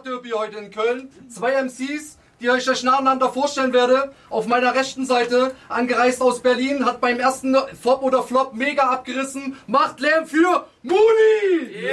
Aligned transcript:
haben 0.00 0.22
Hauptstadtderby 0.22 0.30
heute 0.30 0.58
in 0.58 0.70
Köln. 0.70 1.10
Zwei 1.28 1.52
MCs, 1.62 2.18
die 2.40 2.46
ich 2.46 2.68
euch 2.68 2.82
nacheinander 2.82 3.30
vorstellen 3.30 3.72
werde. 3.72 4.12
Auf 4.28 4.46
meiner 4.46 4.74
rechten 4.74 5.06
Seite, 5.06 5.54
angereist 5.68 6.22
aus 6.22 6.40
Berlin, 6.40 6.84
hat 6.84 7.00
beim 7.00 7.18
ersten 7.20 7.56
Flop 7.80 8.02
oder 8.02 8.22
Flop 8.22 8.54
mega 8.54 8.90
abgerissen. 8.90 9.56
Macht 9.66 10.00
Lärm 10.00 10.26
für 10.26 10.66
Moody! 10.82 11.90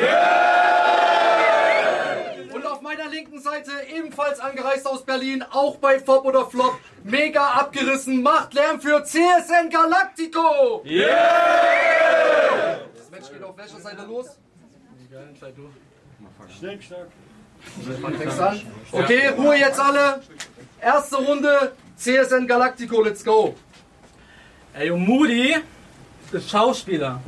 Und 2.53 2.65
auf 2.65 2.81
meiner 2.81 3.07
linken 3.09 3.39
Seite, 3.41 3.71
ebenfalls 3.93 4.39
angereist 4.39 4.87
aus 4.87 5.03
Berlin, 5.03 5.43
auch 5.51 5.77
bei 5.77 5.99
Flop 5.99 6.25
oder 6.25 6.45
Flop, 6.45 6.77
mega 7.03 7.45
abgerissen. 7.45 8.21
Macht 8.23 8.53
Lärm 8.53 8.79
für 8.81 9.03
CSN 9.03 9.69
Galactico! 9.69 10.83
Das 12.95 13.11
Match 13.11 13.31
geht 13.31 13.43
auf 13.43 13.57
welcher 13.57 13.79
Seite 13.79 14.03
los? 14.05 14.37
Schnick, 16.59 16.83
schnack. 16.83 16.87
Fängst 16.87 16.93
an? 16.93 17.36
Okay, 18.91 19.27
Ruhe 19.37 19.57
jetzt 19.57 19.79
alle. 19.79 20.21
Erste 20.81 21.17
Runde, 21.17 21.73
CSN 21.97 22.47
Galactico, 22.47 23.01
let's 23.01 23.23
go. 23.23 23.55
Ey, 24.73 24.91
und 24.91 25.07
Moody 25.07 25.55
ist 26.31 26.49
Schauspieler 26.49 27.19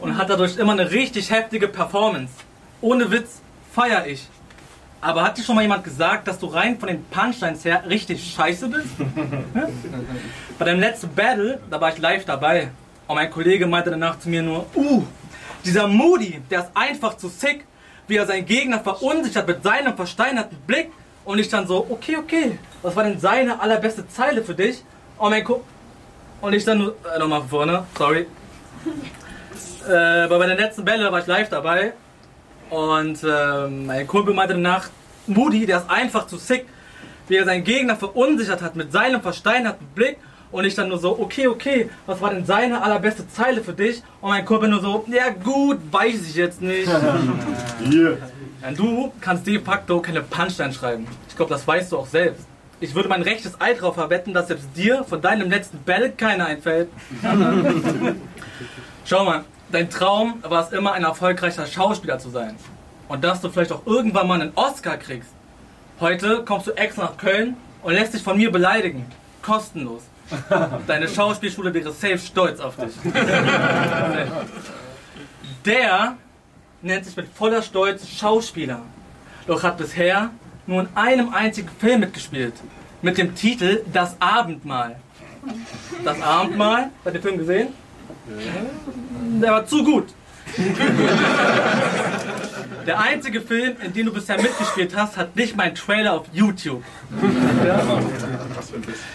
und 0.00 0.16
hat 0.16 0.30
dadurch 0.30 0.56
immer 0.56 0.72
eine 0.72 0.90
richtig 0.90 1.30
heftige 1.30 1.68
Performance. 1.68 2.32
Ohne 2.80 3.10
Witz 3.10 3.40
feier 3.72 4.06
ich. 4.06 4.28
Aber 5.00 5.24
hat 5.24 5.36
dir 5.36 5.42
schon 5.42 5.56
mal 5.56 5.62
jemand 5.62 5.82
gesagt, 5.82 6.28
dass 6.28 6.38
du 6.38 6.46
rein 6.46 6.78
von 6.78 6.88
den 6.88 7.04
Punchlines 7.04 7.64
her 7.64 7.82
richtig 7.88 8.32
scheiße 8.34 8.68
bist? 8.68 8.86
Ja? 9.54 9.68
Bei 10.58 10.64
deinem 10.64 10.78
letzten 10.78 11.12
Battle, 11.12 11.60
da 11.68 11.80
war 11.80 11.92
ich 11.92 11.98
live 11.98 12.24
dabei. 12.24 12.70
Und 13.08 13.16
mein 13.16 13.30
Kollege 13.30 13.66
meinte 13.66 13.90
danach 13.90 14.20
zu 14.20 14.28
mir 14.28 14.42
nur, 14.42 14.66
uh, 14.76 15.02
dieser 15.64 15.88
Moody, 15.88 16.40
der 16.50 16.60
ist 16.60 16.70
einfach 16.74 17.16
zu 17.16 17.28
sick, 17.28 17.64
wie 18.08 18.16
er 18.16 18.26
seinen 18.26 18.46
Gegner 18.46 18.80
verunsichert 18.80 19.46
mit 19.46 19.62
seinem 19.62 19.96
versteinerten 19.96 20.56
Blick. 20.66 20.90
Und 21.24 21.38
ich 21.38 21.48
dann 21.48 21.66
so, 21.66 21.86
okay, 21.88 22.16
okay, 22.16 22.58
was 22.82 22.96
war 22.96 23.04
denn 23.04 23.20
seine 23.20 23.60
allerbeste 23.60 24.08
Zeile 24.08 24.42
für 24.42 24.54
dich? 24.54 24.82
Und 25.18 25.30
mein 25.30 25.44
Ko 25.44 25.62
und 26.42 26.52
ich 26.52 26.64
dann 26.64 26.78
nur, 26.78 26.96
äh, 27.14 27.18
nochmal 27.18 27.40
von 27.40 27.48
vorne, 27.48 27.86
sorry. 27.96 28.26
Äh, 29.82 30.28
bei 30.28 30.46
der 30.46 30.54
letzten 30.54 30.84
Bälle 30.84 31.10
war 31.10 31.18
ich 31.18 31.26
live 31.26 31.48
dabei. 31.48 31.92
Und 32.70 33.18
ähm, 33.24 33.86
mein 33.86 34.06
Kumpel 34.06 34.32
meinte 34.32 34.54
danach, 34.54 34.88
Moody, 35.26 35.66
der 35.66 35.78
ist 35.78 35.90
einfach 35.90 36.28
zu 36.28 36.36
sick, 36.36 36.66
wie 37.26 37.34
er 37.34 37.44
seinen 37.44 37.64
Gegner 37.64 37.96
verunsichert 37.96 38.62
hat 38.62 38.76
mit 38.76 38.92
seinem 38.92 39.20
versteinerten 39.20 39.84
Blick. 39.88 40.18
Und 40.52 40.66
ich 40.66 40.74
dann 40.74 40.90
nur 40.90 40.98
so, 40.98 41.18
okay, 41.18 41.48
okay, 41.48 41.88
was 42.06 42.20
war 42.20 42.30
denn 42.30 42.44
seine 42.44 42.82
allerbeste 42.82 43.26
Zeile 43.26 43.64
für 43.64 43.72
dich? 43.72 44.02
Und 44.20 44.30
mein 44.30 44.44
Kumpel 44.44 44.68
nur 44.68 44.82
so, 44.82 45.04
ja 45.08 45.30
gut, 45.30 45.78
weiß 45.90 46.28
ich 46.28 46.34
jetzt 46.34 46.60
nicht. 46.60 46.88
Hier. 47.84 48.18
Ja, 48.62 48.70
du 48.70 49.12
kannst 49.20 49.46
de 49.46 49.58
facto 49.58 50.00
keine 50.00 50.20
Punchline 50.20 50.72
schreiben. 50.72 51.06
Ich 51.28 51.36
glaube, 51.36 51.50
das 51.50 51.66
weißt 51.66 51.90
du 51.90 51.98
auch 51.98 52.06
selbst. 52.06 52.46
Ich 52.80 52.94
würde 52.94 53.08
mein 53.08 53.22
rechtes 53.22 53.60
Ei 53.60 53.74
drauf 53.74 53.94
verwetten, 53.94 54.34
dass 54.34 54.48
selbst 54.48 54.68
dir 54.76 55.04
von 55.04 55.22
deinem 55.22 55.48
letzten 55.48 55.82
Battle 55.84 56.10
keiner 56.10 56.46
einfällt. 56.46 56.88
Schau 59.04 59.24
mal, 59.24 59.44
dein 59.70 59.88
Traum 59.88 60.42
war 60.42 60.64
es 60.66 60.72
immer, 60.72 60.92
ein 60.92 61.04
erfolgreicher 61.04 61.66
Schauspieler 61.66 62.18
zu 62.18 62.28
sein. 62.28 62.56
Und 63.08 63.24
dass 63.24 63.40
du 63.40 63.48
vielleicht 63.48 63.72
auch 63.72 63.86
irgendwann 63.86 64.28
mal 64.28 64.40
einen 64.40 64.52
Oscar 64.54 64.96
kriegst. 64.96 65.30
Heute 65.98 66.44
kommst 66.44 66.66
du 66.66 66.72
extra 66.72 67.04
nach 67.04 67.16
Köln 67.16 67.56
und 67.82 67.94
lässt 67.94 68.14
dich 68.14 68.22
von 68.22 68.36
mir 68.36 68.52
beleidigen. 68.52 69.06
Kostenlos. 69.42 70.02
Deine 70.86 71.08
Schauspielschule 71.08 71.72
wäre 71.74 71.92
safe 71.92 72.18
stolz 72.18 72.60
auf 72.60 72.76
dich. 72.76 72.94
Der 75.64 76.16
nennt 76.82 77.04
sich 77.04 77.16
mit 77.16 77.28
voller 77.34 77.62
Stolz 77.62 78.08
Schauspieler. 78.08 78.82
Doch 79.46 79.62
hat 79.62 79.78
bisher 79.78 80.30
nur 80.66 80.82
in 80.82 80.88
einem 80.94 81.32
einzigen 81.32 81.70
Film 81.78 82.00
mitgespielt. 82.00 82.54
Mit 83.00 83.18
dem 83.18 83.34
Titel 83.34 83.84
Das 83.92 84.16
Abendmahl. 84.20 84.96
Das 86.04 86.20
Abendmahl? 86.20 86.90
Habt 87.04 87.06
ihr 87.06 87.12
den 87.12 87.22
Film 87.22 87.38
gesehen? 87.38 87.68
Der 89.40 89.52
war 89.52 89.66
zu 89.66 89.82
gut. 89.82 90.06
Der 92.86 92.98
einzige 92.98 93.40
Film, 93.40 93.76
in 93.82 93.92
dem 93.92 94.06
du 94.06 94.12
bisher 94.12 94.40
mitgespielt 94.40 94.96
hast, 94.96 95.16
hat 95.16 95.36
nicht 95.36 95.56
mein 95.56 95.74
Trailer 95.74 96.14
auf 96.14 96.26
YouTube. 96.32 96.82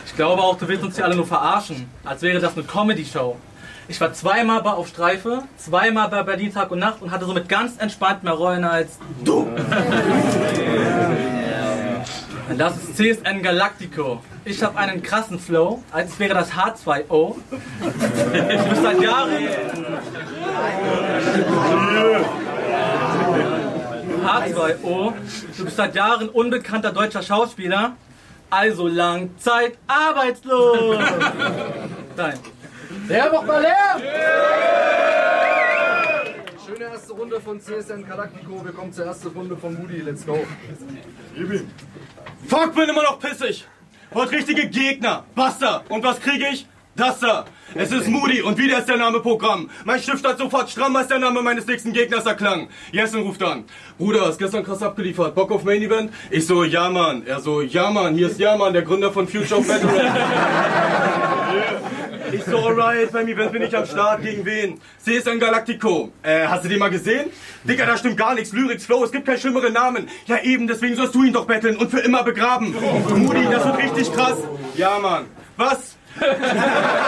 Ich 0.06 0.16
glaube 0.16 0.42
auch, 0.42 0.58
du 0.58 0.68
willst 0.68 0.84
uns 0.84 0.96
hier 0.96 1.06
alle 1.06 1.16
nur 1.16 1.28
verarschen, 1.28 1.90
als 2.04 2.22
wäre 2.22 2.40
das 2.40 2.54
eine 2.56 2.64
Comedy-Show. 2.66 3.38
Ich 3.90 4.02
war 4.02 4.12
zweimal 4.14 4.62
bei 4.62 4.72
auf 4.72 4.90
Streife, 4.90 5.44
zweimal 5.58 6.10
bei 6.10 6.22
Berlin 6.24 6.54
Tag 6.54 6.72
und 6.72 6.80
Nacht 6.80 7.02
und 7.02 7.12
hatte 7.12 7.26
somit 7.26 7.48
ganz 7.48 7.78
entspannt 7.78 8.24
mehr 8.24 8.34
Rollen 8.34 8.66
als 8.66 9.00
du. 9.24 9.48
Das 12.58 12.76
ist 12.78 12.98
CSN 12.98 13.44
Galactico. 13.44 14.22
Ich 14.44 14.64
habe 14.64 14.78
einen 14.78 15.04
krassen 15.04 15.40
Flow, 15.40 15.84
als 15.92 16.18
wäre 16.20 16.34
das 16.34 16.52
H2O. 16.52 17.36
Ich 18.34 18.64
bin 18.64 18.84
seit 18.84 19.02
Jahren. 19.02 19.32
H2O. 24.26 25.14
Du 25.58 25.66
bist 25.66 25.78
seit 25.78 25.96
Jahren 25.96 26.30
unbekannter 26.30 26.92
deutscher 26.92 27.22
Schauspieler. 27.22 27.94
Also 28.50 28.88
lang 28.88 29.30
Zeit 29.38 29.78
arbeitslos. 29.88 30.98
Nein. 32.16 32.40
Der 33.10 33.32
macht 33.32 33.48
mal 33.48 33.62
Lärm! 33.62 34.02
Schöne 36.66 36.86
erste 36.86 37.14
Runde 37.14 37.42
von 37.42 37.60
CSN 37.60 38.08
Galactico. 38.08 38.64
Wir 38.64 38.72
kommen 38.72 38.94
zur 38.94 39.06
ersten 39.06 39.28
Runde 39.30 39.58
von 39.58 39.74
Moody. 39.74 40.02
Let's 40.02 40.26
go. 40.26 40.46
Fuck, 42.48 42.76
bin 42.76 42.90
immer 42.90 43.04
noch 43.04 43.20
pissig. 43.20 43.66
Heute 44.14 44.32
richtige 44.32 44.70
Gegner. 44.70 45.26
Basta. 45.36 45.84
Und 45.90 46.04
was 46.04 46.20
kriege 46.22 46.48
ich? 46.48 46.68
Das 46.96 47.20
da. 47.20 47.46
Es 47.76 47.92
ist 47.92 48.08
Moody 48.08 48.42
und 48.42 48.58
wieder 48.58 48.80
ist 48.80 48.88
der 48.88 48.98
Name 48.98 49.20
Programm. 49.20 49.70
Mein 49.84 50.00
Stift 50.00 50.26
hat 50.26 50.38
sofort 50.38 50.70
stramm, 50.70 50.96
als 50.96 51.08
der 51.08 51.20
Name 51.20 51.42
meines 51.42 51.68
nächsten 51.68 51.92
Gegners 51.94 52.26
erklang. 52.26 52.70
Jessen 52.92 53.22
ruft 53.22 53.44
an. 53.44 53.66
Bruder, 53.98 54.26
hast 54.26 54.40
gestern 54.40 54.64
krass 54.64 54.82
abgeliefert. 54.82 55.36
Bock 55.36 55.52
auf 55.52 55.64
Main 55.64 55.82
Event? 55.82 56.12
Ich 56.30 56.48
so, 56.48 56.64
ja 56.64 56.90
Mann. 56.90 57.24
Er 57.26 57.40
so, 57.40 57.62
ja 57.62 57.92
Mann. 57.92 58.16
Hier 58.16 58.28
ist 58.28 58.40
ja 58.40 58.56
Mann, 58.56 58.74
der 58.74 58.84
Gründer 58.84 59.12
von 59.12 59.28
Future 59.28 59.60
of 59.60 59.68
Battle. 59.68 59.90
Ich 62.30 62.44
so, 62.44 62.58
alright, 62.58 63.10
beim 63.14 63.26
Event 63.30 63.54
bin 63.54 63.62
ich 63.62 63.76
am 63.76 63.86
Start. 63.86 64.22
Gegen 64.22 64.46
wen? 64.46 64.82
CSN 65.00 65.40
Galactico. 65.40 66.12
Äh, 66.24 66.46
hast 66.46 66.66
du 66.66 66.68
den 66.68 66.78
mal 66.78 66.90
gesehen? 66.90 67.30
Digga, 67.64 67.86
da 67.86 67.96
stimmt 67.96 68.18
gar 68.18 68.36
nichts. 68.36 68.52
Lyrics, 68.52 68.86
Flow, 68.86 69.06
es 69.06 69.14
gibt 69.14 69.26
keinen 69.26 69.40
schlimmeren 69.40 69.72
Namen. 69.72 70.10
Ja 70.26 70.40
eben, 70.44 70.68
deswegen 70.68 70.98
sollst 70.98 71.16
du 71.16 71.24
ihn 71.24 71.32
doch 71.32 71.46
betteln 71.46 71.78
und 71.78 71.90
für 71.90 72.00
immer 72.00 72.24
begraben. 72.24 72.76
Moody, 73.16 73.46
das 73.50 73.66
wird 73.66 73.78
richtig 73.78 74.12
krass. 74.12 74.38
Ja, 74.76 75.00
Mann. 75.00 75.28
Was? 75.56 75.96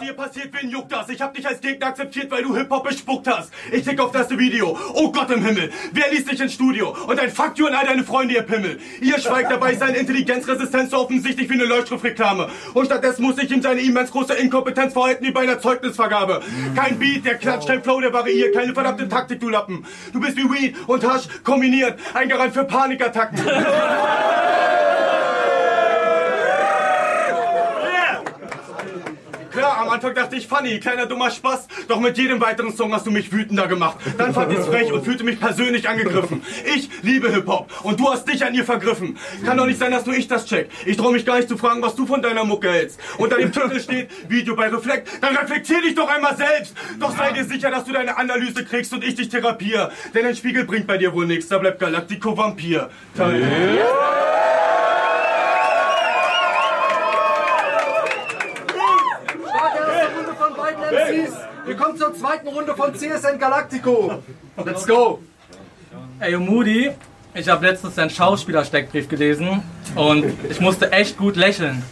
heute 0.00 0.14
passiert, 0.14 0.48
wen 0.52 0.70
juckt 0.70 0.92
das? 0.92 1.08
Ich 1.08 1.20
hab 1.20 1.34
dich 1.34 1.46
als 1.46 1.60
Gegner 1.60 1.88
akzeptiert, 1.88 2.30
weil 2.30 2.42
du 2.42 2.56
Hip-Hop 2.56 2.84
bespuckt 2.84 3.26
hast. 3.26 3.50
Ich 3.72 3.84
tick 3.84 4.00
auf 4.00 4.12
das 4.12 4.30
Video. 4.30 4.76
Oh 4.94 5.10
Gott 5.10 5.30
im 5.30 5.44
Himmel. 5.44 5.70
Wer 5.92 6.10
liest 6.10 6.30
dich 6.30 6.40
ins 6.40 6.54
Studio? 6.54 6.96
Und 7.06 7.18
ein 7.18 7.30
Fuck 7.30 7.58
you 7.58 7.66
an 7.66 7.74
all 7.74 7.86
deine 7.86 8.04
Freunde, 8.04 8.34
ihr 8.34 8.42
Pimmel. 8.42 8.78
Ihr 9.00 9.18
schweigt 9.18 9.50
dabei, 9.50 9.74
seine 9.74 9.96
Intelligenzresistenz 9.98 10.90
so 10.90 10.98
offensichtlich 10.98 11.48
wie 11.48 11.54
eine 11.54 11.64
Leuchtschriftreklame. 11.64 12.48
Und 12.74 12.86
stattdessen 12.86 13.22
muss 13.22 13.38
ich 13.38 13.50
ihm 13.50 13.62
seine 13.62 13.80
immens 13.80 14.10
große 14.10 14.34
Inkompetenz 14.34 14.92
verhalten 14.92 15.24
wie 15.24 15.30
bei 15.30 15.40
einer 15.40 15.58
Zeugnisvergabe. 15.58 16.42
Kein 16.74 16.98
Beat, 16.98 17.24
der 17.24 17.36
klatscht, 17.36 17.68
kein 17.68 17.82
Flow, 17.82 18.00
der 18.00 18.12
variiert. 18.12 18.54
Keine 18.54 18.74
verdammte 18.74 19.08
Taktik, 19.08 19.40
du 19.40 19.48
Lappen. 19.48 19.84
Du 20.12 20.20
bist 20.20 20.36
wie 20.36 20.44
Weed 20.44 20.76
und 20.86 21.04
Hasch 21.06 21.24
kombiniert. 21.44 21.98
Ein 22.14 22.28
Garant 22.28 22.54
für 22.54 22.64
Panikattacken. 22.64 23.38
am 29.78 29.88
Anfang 29.90 30.14
dachte 30.14 30.36
ich 30.36 30.46
funny, 30.46 30.80
kleiner 30.80 31.06
dummer 31.06 31.30
Spaß. 31.30 31.68
Doch 31.88 32.00
mit 32.00 32.18
jedem 32.18 32.40
weiteren 32.40 32.74
Song 32.74 32.92
hast 32.92 33.06
du 33.06 33.10
mich 33.10 33.32
wütender 33.32 33.66
gemacht. 33.68 33.98
Dann 34.16 34.34
fand 34.34 34.52
ich's 34.52 34.66
frech 34.66 34.92
und 34.92 35.04
fühlte 35.04 35.24
mich 35.24 35.38
persönlich 35.40 35.88
angegriffen. 35.88 36.42
Ich 36.74 36.90
liebe 37.02 37.30
Hip-Hop 37.30 37.70
und 37.84 38.00
du 38.00 38.10
hast 38.10 38.28
dich 38.28 38.44
an 38.44 38.54
ihr 38.54 38.64
vergriffen. 38.64 39.18
Kann 39.44 39.56
doch 39.56 39.66
nicht 39.66 39.78
sein, 39.78 39.92
dass 39.92 40.06
nur 40.06 40.16
ich 40.16 40.28
das 40.28 40.46
check. 40.46 40.70
Ich 40.84 40.96
trau 40.96 41.10
mich 41.10 41.24
gar 41.24 41.36
nicht 41.36 41.48
zu 41.48 41.56
fragen, 41.56 41.82
was 41.82 41.94
du 41.94 42.06
von 42.06 42.22
deiner 42.22 42.44
Mucke 42.44 42.70
hältst. 42.70 43.00
Unter 43.18 43.36
dem 43.36 43.52
Titel 43.52 43.80
steht 43.80 44.10
Video 44.28 44.56
bei 44.56 44.68
Reflekt. 44.68 45.08
Dann 45.20 45.36
reflektier 45.36 45.80
dich 45.82 45.94
doch 45.94 46.08
einmal 46.08 46.36
selbst. 46.36 46.74
Doch 46.98 47.16
sei 47.16 47.32
dir 47.32 47.44
sicher, 47.44 47.70
dass 47.70 47.84
du 47.84 47.92
deine 47.92 48.16
Analyse 48.16 48.64
kriegst 48.64 48.92
und 48.92 49.04
ich 49.04 49.14
dich 49.14 49.28
therapiere. 49.28 49.92
Denn 50.14 50.26
ein 50.26 50.36
Spiegel 50.36 50.64
bringt 50.64 50.86
bei 50.86 50.98
dir 50.98 51.12
wohl 51.14 51.26
nichts. 51.26 51.48
Da 51.48 51.58
bleibt 51.58 51.78
Galactico 51.78 52.36
Vampir. 52.36 52.90
Teil. 53.16 53.78
Starke 59.58 59.78
erste 59.78 60.16
Runde 60.16 60.34
von 60.34 60.54
beiden 60.54 60.82
MCs. 60.82 61.48
Wir 61.68 61.76
kommen 61.76 61.98
zur 61.98 62.14
zweiten 62.14 62.48
Runde 62.48 62.74
von 62.74 62.94
CSN 62.94 63.38
Galactico. 63.38 64.22
Let's 64.64 64.86
go. 64.86 65.20
Ey, 66.18 66.32
yo, 66.32 66.40
Moody, 66.40 66.92
ich 67.34 67.46
habe 67.46 67.66
letztens 67.66 67.94
deinen 67.94 68.08
Schauspielersteckbrief 68.08 69.06
gelesen 69.06 69.62
und 69.94 70.24
ich 70.48 70.60
musste 70.60 70.90
echt 70.92 71.18
gut 71.18 71.36
lächeln. 71.36 71.82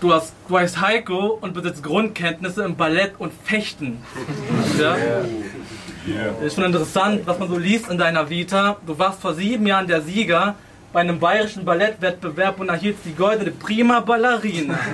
Du, 0.00 0.12
hast, 0.12 0.32
du 0.46 0.56
heißt 0.56 0.80
Heiko 0.80 1.38
und 1.40 1.54
besitzt 1.54 1.82
Grundkenntnisse 1.82 2.62
im 2.62 2.76
Ballett 2.76 3.14
und 3.18 3.32
Fechten. 3.32 3.98
Ja? 4.78 4.96
Ist 6.40 6.54
schon 6.54 6.64
interessant, 6.64 7.22
was 7.26 7.40
man 7.40 7.48
so 7.48 7.58
liest 7.58 7.90
in 7.90 7.98
deiner 7.98 8.30
Vita. 8.30 8.76
Du 8.86 8.96
warst 8.96 9.20
vor 9.20 9.34
sieben 9.34 9.66
Jahren 9.66 9.88
der 9.88 10.02
Sieger 10.02 10.54
bei 10.92 11.00
einem 11.00 11.18
bayerischen 11.18 11.64
Ballettwettbewerb 11.64 12.60
und 12.60 12.68
erhieltst 12.68 13.04
die 13.06 13.14
goldene 13.14 13.50
Prima 13.50 13.98
Ballerina. 13.98 14.78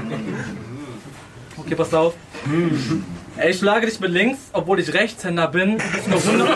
Okay, 1.61 1.75
pass 1.75 1.93
auf. 1.93 2.15
Ey, 3.41 3.51
ich 3.51 3.59
schlage 3.59 3.87
dich 3.87 4.01
mit 4.01 4.11
links, 4.11 4.39
obwohl 4.53 4.81
ich 4.81 4.93
Rechtshänder 4.93 5.47
bin. 5.47 5.79
Bist 5.79 6.09
nur 6.09 6.19
100 6.19 6.49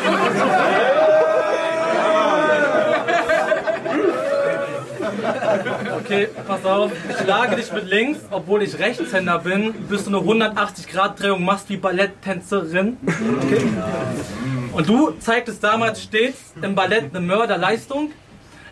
Okay, 6.01 6.29
pass 6.47 6.65
auf. 6.65 6.91
Ich 7.09 7.17
schlage 7.19 7.55
dich 7.55 7.73
mit 7.73 7.87
links, 7.89 8.19
obwohl 8.31 8.65
ich 8.65 8.77
Rechtshänder 8.81 9.39
bin. 9.39 9.73
Bist 9.89 10.07
du 10.07 10.11
eine 10.11 10.19
180 10.19 10.89
Grad 10.89 11.23
Drehung 11.23 11.45
machst 11.45 11.69
wie 11.71 11.77
Balletttänzerin. 11.77 12.97
Okay. 13.07 13.63
Und 14.73 14.89
du 14.89 15.13
zeigtest 15.21 15.63
damals 15.63 16.03
stets 16.03 16.53
im 16.61 16.75
Ballett 16.75 17.15
eine 17.15 17.25
Mörderleistung. 17.25 18.11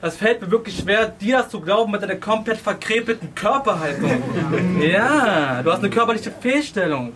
Das 0.02 0.16
fällt 0.16 0.40
mir 0.40 0.50
wirklich 0.50 0.78
schwer, 0.78 1.08
dir 1.08 1.38
das 1.38 1.50
zu 1.50 1.60
glauben 1.60 1.92
mit 1.92 2.02
deiner 2.02 2.16
komplett 2.16 2.58
verkrepelten 2.58 3.34
Körperhaltung. 3.34 4.22
Ja, 4.80 5.62
du 5.62 5.70
hast 5.70 5.80
eine 5.80 5.90
körperliche 5.90 6.30
Fehlstellung. 6.30 7.12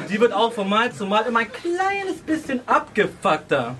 Und 0.00 0.10
die 0.10 0.18
wird 0.18 0.32
auch 0.32 0.50
von 0.52 0.66
Mal 0.66 0.90
zu 0.92 1.04
Mal 1.04 1.26
immer 1.28 1.40
ein 1.40 1.52
kleines 1.52 2.22
bisschen 2.24 2.60
abgefuckter. 2.66 3.74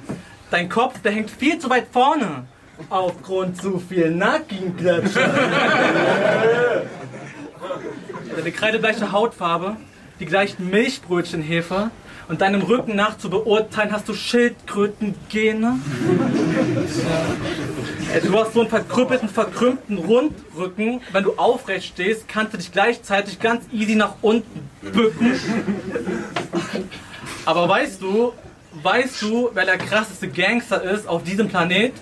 Dein 0.51 0.69
Kopf, 0.69 1.01
der 1.01 1.13
hängt 1.13 1.31
viel 1.31 1.59
zu 1.59 1.71
weit 1.71 1.87
vorne. 1.91 2.45
Aufgrund 2.91 3.57
zu 3.61 3.79
viel 3.79 4.11
Nackenklatsche. 4.11 5.31
Deine 8.37 8.53
kreidebleiche 8.53 9.13
Hautfarbe, 9.13 9.77
die 10.21 10.27
gleichen 10.27 10.69
Milchbrötchenhefe 10.69 11.91
und 12.29 12.41
deinem 12.41 12.63
Rücken 12.63 12.97
nach 12.97 13.19
zu 13.19 13.29
beurteilen, 13.31 13.93
hast 13.93 14.09
du 14.09 14.15
Schildkrötengene. 14.15 15.79
Ja. 18.15 18.21
Du 18.21 18.39
hast 18.39 18.55
so 18.55 18.61
einen 18.61 18.71
verkrüppelten, 18.71 19.29
verkrümmten 19.29 19.99
Rundrücken. 19.99 21.01
Wenn 21.13 21.25
du 21.25 21.35
aufrecht 21.37 21.87
stehst, 21.87 22.29
kannst 22.29 22.53
du 22.55 22.59
dich 22.59 22.73
gleichzeitig 22.73 23.41
ganz 23.41 23.65
easy 23.73 23.97
nach 23.97 24.15
unten 24.23 24.69
bücken. 24.81 25.33
Aber 27.45 27.69
weißt 27.69 28.01
du, 28.01 28.33
weißt 28.83 29.23
du, 29.23 29.51
wer 29.53 29.65
der 29.65 29.79
krasseste 29.79 30.29
Gangster 30.29 30.83
ist 30.83 31.09
auf 31.09 31.25
diesem 31.25 31.49
Planet? 31.49 31.93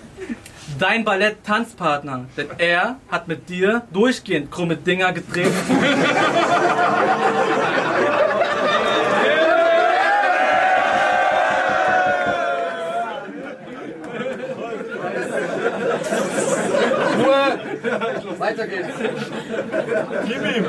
Dein 0.79 1.03
Ballett-Tanzpartner. 1.03 2.25
Denn 2.37 2.47
er 2.57 2.97
hat 3.09 3.27
mit 3.27 3.49
dir 3.49 3.83
durchgehend 3.91 4.51
krumme 4.51 4.77
Dinger 4.77 5.11
gedreht. 5.11 5.51
Weiter 18.43 18.67
geht's. 18.67 18.89
Gib 20.27 20.43
ihm. 20.53 20.65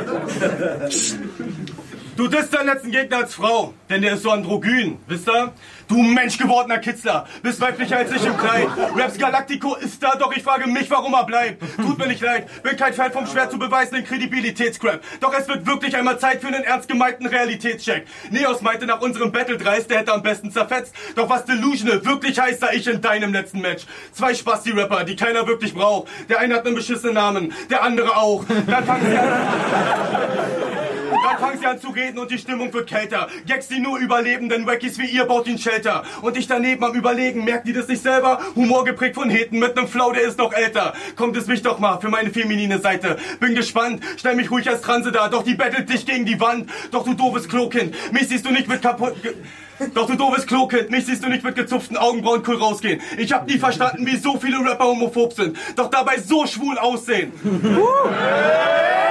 Du 2.17 2.29
disst 2.29 2.55
deinen 2.55 2.67
letzten 2.67 2.93
Gegner 2.93 3.17
als 3.19 3.35
Frau, 3.35 3.75
denn 3.91 4.01
der 4.01 4.15
ist 4.15 4.23
so 4.23 4.31
androgyn, 4.31 4.99
wisst 5.09 5.29
ihr? 5.29 5.53
Du 5.89 6.01
menschgewordener 6.01 6.79
Kitzler, 6.79 7.27
bist 7.43 7.61
weiblicher 7.61 7.97
als 7.97 8.13
ich 8.13 8.25
im 8.25 8.37
Kleid. 8.39 8.69
Raps 8.97 9.19
Galactico 9.19 9.75
ist 9.75 10.01
da, 10.01 10.15
doch 10.15 10.35
ich 10.35 10.45
frage 10.45 10.69
mich, 10.69 10.89
warum 10.91 11.13
er 11.15 11.25
bleibt. 11.25 11.61
Tut 11.77 11.99
mir 11.99 12.07
nicht 12.07 12.21
leid, 12.21 12.47
bin 12.63 12.77
kein 12.77 12.95
Fan 12.95 13.11
vom 13.11 13.27
schwer 13.27 13.51
zu 13.51 13.59
beweisenden 13.59 14.05
Kredibilitätscrap. 14.05 15.03
Doch 15.21 15.37
es 15.37 15.49
wird 15.49 15.67
wirklich 15.67 15.97
einmal 15.97 16.21
Zeit 16.21 16.41
für 16.41 16.47
einen 16.47 16.63
ernst 16.63 16.89
gemeinten 16.89 17.27
Realitätscheck. 17.27 18.07
Neos 18.31 18.63
meinte 18.63 18.87
nach 18.87 19.01
unserem 19.01 19.33
Battle 19.33 19.59
3, 19.59 19.81
der 19.81 19.99
hätte 19.99 20.13
am 20.13 20.23
besten 20.23 20.53
zerfetzt. 20.53 20.95
Doch 21.17 21.29
was 21.29 21.45
Delusional 21.47 22.05
wirklich 22.05 22.39
heißt, 22.39 22.61
sah 22.61 22.71
ich 22.73 22.87
in 22.87 23.01
deinem 23.01 23.33
letzten 23.33 23.61
Match. 23.61 23.87
Zwei 24.13 24.35
Spasti-Rapper, 24.35 25.03
die 25.03 25.17
keiner 25.17 25.49
wirklich 25.49 25.75
braucht. 25.75 26.09
Der 26.29 26.39
eine 26.39 26.55
hat 26.55 26.65
einen 26.65 26.77
beschissenen 26.77 27.15
Namen, 27.15 27.53
der 27.71 27.83
andere 27.83 28.17
auch. 28.17 28.45
Dann 28.69 28.85
fangen 28.85 29.07
sie 29.11 29.19
an... 29.19 30.64
Dann 31.25 31.39
fangen 31.39 31.59
sie 31.59 31.67
an 31.67 31.81
zu 31.81 31.89
reden 31.89 32.19
und 32.19 32.31
die 32.31 32.39
Stimmung 32.39 32.73
wird 32.73 32.87
kälter. 32.89 33.29
Gags, 33.47 33.69
die 33.69 33.81
nur 33.81 33.99
überleben, 33.99 34.51
denn 34.51 34.67
Wackies 34.67 34.99
wie 34.99 35.07
ihr 35.07 35.25
baut 35.25 35.47
den 35.47 35.59
Shelter. 35.59 36.03
Und 36.21 36.37
ich 36.37 36.47
daneben 36.47 36.85
am 36.85 36.93
Überlegen, 36.93 37.45
merkt 37.45 37.67
ihr 37.67 37.73
das 37.75 37.89
nicht 37.89 38.03
selber? 38.03 38.41
Humor 38.55 38.85
geprägt 38.85 39.15
von 39.15 39.31
Heten 39.31 39.59
mit 39.59 39.75
nem 39.75 39.89
Flow, 39.89 40.13
der 40.13 40.23
ist 40.23 40.39
noch 40.39 40.53
älter. 40.53 40.93
Kommt 41.17 41.37
es 41.37 41.47
mich 41.47 41.63
doch 41.63 41.79
mal 41.79 41.99
für 41.99 42.11
meine 42.11 42.31
feminine 42.31 42.79
Seite. 42.79 43.17
Bin 43.41 43.55
gespannt, 43.55 44.03
stell 44.19 44.35
mich 44.35 44.51
ruhig 44.51 44.69
als 44.69 44.83
Transe 44.83 45.13
da, 45.13 45.29
doch 45.29 45.45
die 45.45 45.55
bettelt 45.55 45.89
dich 45.89 46.05
gegen 46.05 46.27
die 46.27 46.39
Wand. 46.41 46.69
Doch 46.91 47.05
du 47.05 47.15
doofes 47.15 47.49
Klokind, 47.49 47.95
mich 48.13 48.29
siehst 48.29 48.45
du 48.45 48.51
nicht 48.51 48.69
mit 48.69 48.83
kaputt... 48.83 49.15
Doch 49.93 50.07
du 50.07 50.15
doofes 50.15 50.47
Klokind, 50.47 50.91
mich 50.91 51.07
siehst 51.07 51.25
du 51.25 51.29
nicht 51.29 51.43
mit 51.43 51.57
gezupften 51.57 51.97
Augenbrauen 51.97 52.45
cool 52.47 52.57
rausgehen. 52.57 53.01
Ich 53.19 53.33
hab 53.33 53.49
nie 53.49 53.59
verstanden, 53.59 54.07
wie 54.07 54.17
so 54.17 54.39
viele 54.39 54.59
Rapper 54.59 54.85
homophob 54.85 55.33
sind, 55.33 55.57
doch 55.75 55.91
dabei 55.91 56.21
so 56.21 56.47
schwul 56.47 56.79
aussehen. 56.79 57.33
Ich 57.43 59.04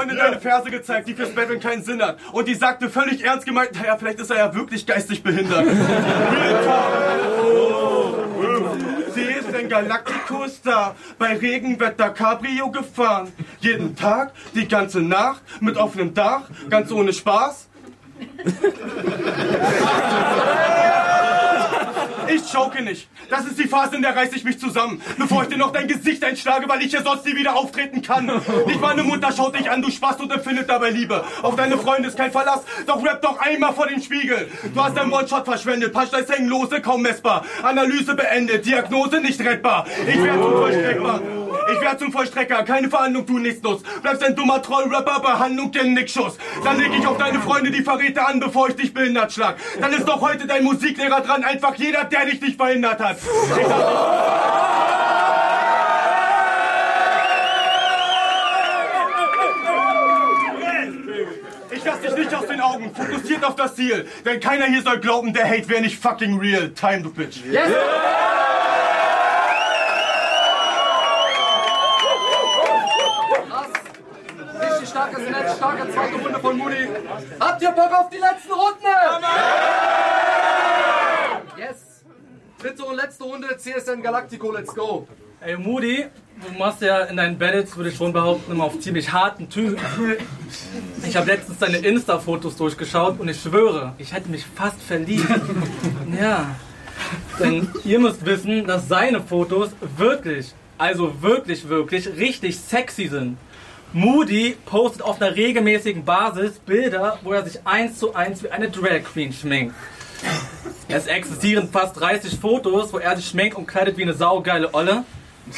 Freundin 0.00 0.16
deine 0.16 0.40
Verse 0.40 0.70
gezeigt, 0.70 1.08
die 1.08 1.14
fürs 1.14 1.34
Battlen 1.34 1.60
keinen 1.60 1.82
Sinn 1.82 2.00
hat. 2.00 2.16
Und 2.32 2.48
die 2.48 2.54
sagte 2.54 2.88
völlig 2.88 3.22
ernst 3.22 3.44
gemeint, 3.44 3.74
naja, 3.74 3.98
vielleicht 3.98 4.18
ist 4.18 4.30
er 4.30 4.38
ja 4.38 4.54
wirklich 4.54 4.86
geistig 4.86 5.22
behindert. 5.22 5.66
Talk. 6.64 8.14
Sie 9.14 9.20
ist 9.20 9.54
ein 9.54 9.68
Galacticus-Star, 9.68 10.94
bei 11.18 11.36
Regenwetter 11.36 12.08
Cabrio 12.10 12.70
gefahren. 12.70 13.30
Jeden 13.58 13.94
Tag, 13.94 14.32
die 14.54 14.66
ganze 14.66 15.02
Nacht, 15.02 15.42
mit 15.60 15.76
offenem 15.76 16.14
Dach, 16.14 16.44
ganz 16.70 16.90
ohne 16.90 17.12
Spaß. 17.12 17.68
Ich 22.28 22.39
choke 22.52 22.82
nicht. 22.82 23.08
Das 23.28 23.46
ist 23.46 23.58
die 23.58 23.68
Phase, 23.68 23.96
in 23.96 24.02
der 24.02 24.16
reiß 24.16 24.32
ich 24.32 24.44
mich 24.44 24.58
zusammen. 24.58 25.00
Bevor 25.18 25.42
ich 25.42 25.48
dir 25.48 25.58
noch 25.58 25.72
dein 25.72 25.88
Gesicht 25.88 26.24
einschlage, 26.24 26.68
weil 26.68 26.82
ich 26.82 26.90
hier 26.90 27.02
sonst 27.02 27.24
nie 27.26 27.36
wieder 27.36 27.56
auftreten 27.56 28.02
kann. 28.02 28.26
Nicht 28.66 28.80
meine 28.80 29.02
Mutter 29.02 29.32
schaut 29.32 29.58
dich 29.58 29.70
an, 29.70 29.82
du 29.82 29.90
Spast 29.90 30.20
und 30.20 30.32
empfindet 30.32 30.68
dabei 30.68 30.90
Liebe. 30.90 31.24
Auf 31.42 31.56
deine 31.56 31.78
Freunde 31.78 32.08
ist 32.08 32.16
kein 32.16 32.32
Verlass, 32.32 32.62
doch 32.86 33.04
rap 33.04 33.22
doch 33.22 33.38
einmal 33.38 33.72
vor 33.72 33.86
den 33.86 34.02
Spiegel. 34.02 34.48
Du 34.74 34.82
hast 34.82 34.96
deinen 34.96 35.12
One-Shot 35.12 35.44
verschwendet, 35.44 35.92
Punchlines 35.92 36.30
hängen 36.30 36.48
lose, 36.48 36.80
kaum 36.80 37.02
messbar. 37.02 37.44
Analyse 37.62 38.14
beendet, 38.14 38.66
Diagnose 38.66 39.20
nicht 39.20 39.40
rettbar. 39.40 39.86
Ich 40.06 40.22
werde 40.22 40.42
zum 40.42 40.52
Vollstrecker. 40.52 41.39
Ich 41.72 41.80
werde 41.80 41.98
zum 41.98 42.12
Vollstrecker, 42.12 42.62
keine 42.64 42.88
Verhandlung, 42.88 43.26
du 43.26 43.38
nichts 43.38 43.62
nutzt. 43.62 43.84
Bleibst 44.02 44.22
ein 44.24 44.34
dummer 44.34 44.62
Trollrapper, 44.62 45.20
Behandlung 45.20 45.70
den 45.72 45.94
Nickschuss. 45.94 46.36
Dann 46.64 46.78
leg 46.78 46.90
ich 46.98 47.06
auf 47.06 47.18
deine 47.18 47.40
Freunde 47.40 47.70
die 47.70 47.82
Verräter 47.82 48.28
an, 48.28 48.40
bevor 48.40 48.68
ich 48.68 48.76
dich 48.76 48.92
behindert 48.92 49.32
schlag. 49.32 49.56
Dann 49.80 49.92
ist 49.92 50.06
doch 50.06 50.20
heute 50.20 50.46
dein 50.46 50.64
Musiklehrer 50.64 51.20
dran, 51.20 51.44
einfach 51.44 51.74
jeder, 51.76 52.04
der 52.04 52.26
dich 52.26 52.40
nicht 52.40 52.56
verhindert 52.56 53.00
hat. 53.00 53.18
Ich 61.70 61.80
Ich 61.80 61.86
lass 61.86 62.00
dich 62.02 62.14
nicht 62.14 62.34
aus 62.34 62.46
den 62.46 62.60
Augen, 62.60 62.94
fokussiert 62.94 63.42
auf 63.42 63.56
das 63.56 63.74
Ziel. 63.74 64.06
Denn 64.26 64.38
keiner 64.38 64.66
hier 64.66 64.82
soll 64.82 64.98
glauben, 64.98 65.32
der 65.32 65.48
Hate 65.48 65.66
wäre 65.70 65.80
nicht 65.80 65.98
fucking 65.98 66.38
real. 66.38 66.68
Time, 66.74 67.00
du 67.00 67.10
Bitch. 67.10 67.38
Yes! 67.50 67.70
Starke 75.80 75.92
zweite 75.92 76.22
Runde 76.22 76.38
von 76.38 76.58
Moody. 76.58 76.88
Habt 77.38 77.62
ihr 77.62 77.70
Bock 77.70 77.92
auf 77.92 78.10
die 78.10 78.18
letzten 78.18 78.52
Runden? 78.52 79.24
Yes! 81.56 82.04
Dritte 82.58 82.84
und 82.84 82.96
letzte 82.96 83.24
Runde, 83.24 83.56
CSN 83.56 84.02
Galactico, 84.02 84.52
let's 84.52 84.74
go! 84.74 85.06
Ey, 85.40 85.56
Moody, 85.56 86.06
du 86.46 86.58
machst 86.58 86.82
ja 86.82 87.04
in 87.04 87.16
deinen 87.16 87.38
Battles, 87.38 87.74
würde 87.74 87.88
ich 87.88 87.96
schon 87.96 88.12
behaupten, 88.12 88.52
immer 88.52 88.64
auf 88.64 88.78
ziemlich 88.80 89.10
harten 89.10 89.48
Typ. 89.48 89.78
Ich 91.06 91.16
habe 91.16 91.26
letztens 91.26 91.58
deine 91.58 91.78
Insta-Fotos 91.78 92.56
durchgeschaut 92.56 93.18
und 93.18 93.28
ich 93.28 93.40
schwöre, 93.40 93.94
ich 93.96 94.12
hätte 94.12 94.28
mich 94.28 94.44
fast 94.44 94.80
verliebt. 94.82 95.26
Ja. 96.20 96.54
Denn 97.38 97.70
ihr 97.84 97.98
müsst 97.98 98.26
wissen, 98.26 98.66
dass 98.66 98.88
seine 98.88 99.22
Fotos 99.22 99.70
wirklich, 99.96 100.52
also 100.76 101.22
wirklich, 101.22 101.66
wirklich 101.68 102.06
richtig 102.16 102.58
sexy 102.58 103.06
sind. 103.06 103.38
Moody 103.92 104.56
postet 104.66 105.02
auf 105.02 105.20
einer 105.20 105.34
regelmäßigen 105.34 106.04
Basis 106.04 106.58
Bilder, 106.60 107.18
wo 107.22 107.32
er 107.32 107.44
sich 107.44 107.58
eins 107.66 107.98
zu 107.98 108.14
eins 108.14 108.42
wie 108.42 108.50
eine 108.50 108.70
Drag 108.70 109.02
Queen 109.02 109.32
schminkt. 109.32 109.74
Es 110.86 111.06
existieren 111.06 111.68
fast 111.68 111.98
30 111.98 112.38
Fotos, 112.38 112.92
wo 112.92 112.98
er 112.98 113.16
sich 113.16 113.26
schminkt 113.26 113.56
und 113.56 113.66
kleidet 113.66 113.96
wie 113.96 114.02
eine 114.02 114.14
saugeile 114.14 114.72
Olle. 114.74 115.04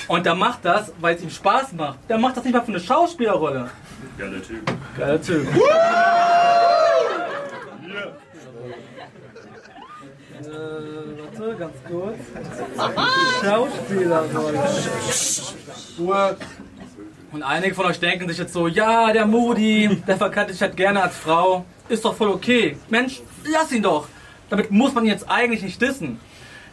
Und 0.08 0.24
der 0.24 0.34
macht 0.34 0.64
das, 0.64 0.92
weil 1.00 1.16
es 1.16 1.22
ihm 1.22 1.28
Spaß 1.28 1.72
macht. 1.72 1.98
Der 2.08 2.16
macht 2.16 2.36
das 2.36 2.44
nicht 2.44 2.54
mal 2.54 2.62
für 2.62 2.68
eine 2.68 2.80
Schauspielerrolle. 2.80 3.70
Geiler 4.16 4.42
Typ. 4.42 4.72
Geiler 4.96 5.20
Typ. 5.20 5.46
Äh, 10.40 10.48
warte, 11.18 11.56
ganz 11.56 11.76
kurz. 11.88 12.18
Schauspielerrolle. 13.42 14.60
Ruhe. 15.98 16.36
Und 17.32 17.42
einige 17.42 17.74
von 17.74 17.86
euch 17.86 17.98
denken 17.98 18.28
sich 18.28 18.36
jetzt 18.36 18.52
so, 18.52 18.68
ja, 18.68 19.10
der 19.10 19.24
Moody, 19.24 20.02
der 20.06 20.18
verkannte 20.18 20.52
sich 20.52 20.60
halt 20.60 20.76
gerne 20.76 21.02
als 21.02 21.16
Frau. 21.16 21.64
Ist 21.88 22.04
doch 22.04 22.14
voll 22.14 22.28
okay. 22.28 22.76
Mensch, 22.90 23.22
lass 23.50 23.72
ihn 23.72 23.82
doch. 23.82 24.06
Damit 24.50 24.70
muss 24.70 24.92
man 24.92 25.04
ihn 25.04 25.10
jetzt 25.10 25.30
eigentlich 25.30 25.62
nicht 25.62 25.80
dissen. 25.80 26.20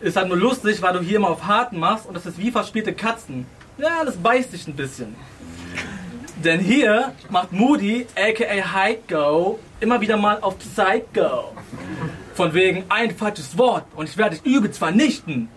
Ist 0.02 0.18
halt 0.18 0.28
nur 0.28 0.36
lustig, 0.36 0.82
weil 0.82 0.94
du 0.94 1.00
hier 1.00 1.16
immer 1.16 1.30
auf 1.30 1.46
Harten 1.46 1.80
machst 1.80 2.06
und 2.06 2.14
das 2.14 2.26
ist 2.26 2.38
wie 2.38 2.52
verspielte 2.52 2.94
Katzen. 2.94 3.46
Ja, 3.78 4.04
das 4.04 4.18
beißt 4.18 4.52
dich 4.52 4.68
ein 4.68 4.76
bisschen. 4.76 5.16
Denn 6.44 6.60
hier 6.60 7.14
macht 7.30 7.54
Moody, 7.54 8.06
aka 8.16 8.74
Heiko, 8.74 9.60
immer 9.80 10.02
wieder 10.02 10.18
mal 10.18 10.40
auf 10.42 10.58
Psycho. 10.60 11.54
Von 12.34 12.54
wegen 12.54 12.84
ein 12.90 13.16
falsches 13.16 13.58
Wort 13.58 13.86
und 13.96 14.10
ich 14.10 14.18
werde 14.18 14.36
dich 14.36 14.46
übelst 14.46 14.78
vernichten. 14.78 15.48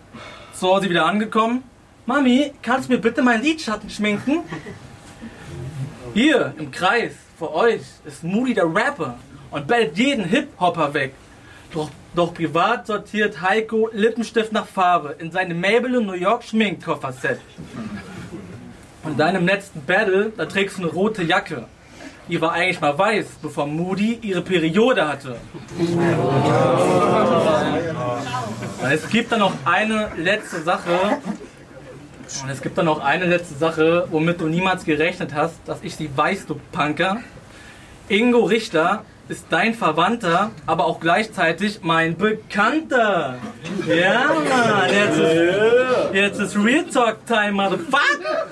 So, 0.53 0.79
sie 0.79 0.89
wieder 0.89 1.05
angekommen. 1.05 1.63
Mami, 2.05 2.53
kannst 2.61 2.87
du 2.87 2.93
mir 2.93 2.99
bitte 2.99 3.21
meinen 3.21 3.43
Lidschatten 3.43 3.89
schminken? 3.89 4.43
Hier 6.13 6.53
im 6.59 6.69
Kreis 6.69 7.13
vor 7.39 7.55
euch 7.55 7.81
ist 8.05 8.23
Moody 8.23 8.53
der 8.53 8.65
Rapper 8.65 9.17
und 9.49 9.65
bellt 9.65 9.97
jeden 9.97 10.25
Hip-Hopper 10.25 10.93
weg. 10.93 11.15
Doch, 11.73 11.89
doch 12.13 12.35
privat 12.35 12.85
sortiert 12.85 13.41
Heiko 13.41 13.89
Lippenstift 13.91 14.51
nach 14.51 14.67
Farbe 14.67 15.15
in 15.17 15.31
seinem 15.31 15.59
Maybelline 15.59 16.05
New 16.05 16.13
York 16.13 16.43
Schminkkofferset. 16.43 17.39
Und 19.03 19.13
in 19.13 19.17
deinem 19.17 19.47
letzten 19.47 19.83
Battle, 19.85 20.31
da 20.37 20.45
trägst 20.45 20.77
du 20.77 20.83
eine 20.83 20.91
rote 20.91 21.23
Jacke. 21.23 21.65
Die 22.29 22.39
war 22.39 22.53
eigentlich 22.53 22.79
mal 22.79 22.95
weiß, 22.95 23.25
bevor 23.41 23.65
Moody 23.65 24.19
ihre 24.21 24.43
Periode 24.43 25.07
hatte. 25.07 25.37
Es 28.83 29.09
gibt 29.09 29.31
dann 29.31 29.39
noch 29.39 29.53
eine 29.65 30.11
letzte 30.15 30.61
Sache. 30.61 31.17
Und 32.41 32.49
es 32.49 32.61
gibt 32.61 32.77
dann 32.77 32.85
noch 32.85 33.03
eine 33.03 33.25
letzte 33.25 33.55
Sache, 33.55 34.07
womit 34.09 34.41
du 34.41 34.47
niemals 34.47 34.85
gerechnet 34.85 35.33
hast, 35.33 35.55
dass 35.65 35.79
ich 35.83 35.95
sie 35.95 36.09
weiß, 36.15 36.45
du 36.47 36.59
Punker. 36.71 37.17
Ingo 38.09 38.43
Richter 38.43 39.03
ist 39.29 39.45
dein 39.49 39.73
Verwandter, 39.73 40.51
aber 40.65 40.85
auch 40.85 40.99
gleichzeitig 40.99 41.79
mein 41.81 42.17
Bekannter. 42.17 43.35
Ja, 43.87 44.25
Mann, 44.33 44.89
jetzt 44.91 45.17
ist, 45.17 46.13
jetzt 46.13 46.39
ist 46.39 46.57
Real 46.57 46.83
Talk 46.85 47.25
Time, 47.25 47.53
Motherfucker. 47.53 48.47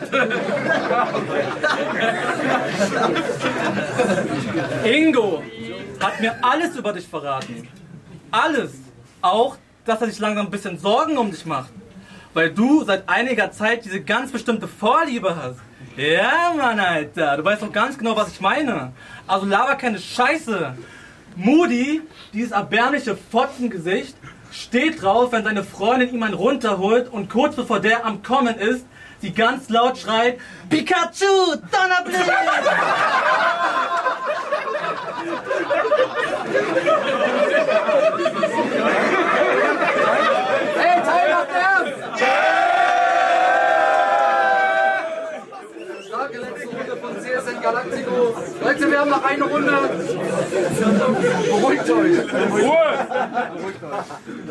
Ingo 4.86 5.44
hat 6.00 6.22
mir 6.22 6.36
alles 6.42 6.76
über 6.76 6.94
dich 6.94 7.08
verraten. 7.08 7.68
Alles. 8.32 8.72
Auch, 9.22 9.58
dass 9.86 10.02
er 10.02 10.08
sich 10.08 10.20
langsam 10.20 10.48
ein 10.48 10.52
bisschen 10.52 10.80
Sorgen 10.80 11.18
um 11.18 11.30
dich 11.32 11.46
macht. 11.46 11.72
Weil 12.34 12.52
du 12.52 12.84
seit 12.84 13.10
einiger 13.10 13.52
Zeit 13.52 13.84
diese 13.86 14.02
ganz 14.02 14.32
bestimmte 14.32 14.68
Vorliebe 14.68 15.36
hast. 15.36 15.60
Ja, 15.98 16.54
Mann, 16.56 16.80
Alter. 16.80 17.38
Du 17.38 17.44
weißt 17.44 17.62
doch 17.62 17.72
ganz 17.72 17.98
genau, 17.98 18.16
was 18.16 18.30
ich 18.32 18.40
meine. 18.40 18.94
Also 19.28 19.46
laber 19.46 19.76
keine 19.76 20.00
Scheiße. 20.00 20.76
Moody, 21.36 22.02
dieses 22.34 22.52
erbärmliche 22.52 23.18
Fotzengesicht, 23.18 24.16
steht 24.52 25.02
drauf, 25.02 25.32
wenn 25.32 25.44
seine 25.44 25.64
Freundin 25.64 26.14
ihm 26.14 26.24
einen 26.24 26.34
runterholt 26.34 27.10
und 27.10 27.30
kurz 27.30 27.56
bevor 27.56 27.80
der 27.80 28.06
am 28.06 28.22
Kommen 28.24 28.56
ist, 28.58 28.86
sie 29.22 29.32
ganz 29.32 29.70
laut 29.70 29.98
schreit, 29.98 30.40
Pikachu, 30.70 31.56
Donnerblitz! 31.72 32.28
Hey, 40.78 41.02
Teil 41.04 41.30
macht 41.32 41.50
ernst! 41.54 41.94
Starke 46.08 46.38
letzte 46.40 46.68
Runde 46.68 46.98
von 46.98 47.20
CSN 47.22 47.42
Galactico. 47.62 48.36
Leute, 48.64 48.92
wir 48.92 49.00
haben 49.00 49.10
noch 49.10 49.24
eine 49.24 49.44
Runde. 49.44 49.72
Beruhigt 51.50 51.90
euch. 51.90 52.18
Ruhe! 52.52 53.08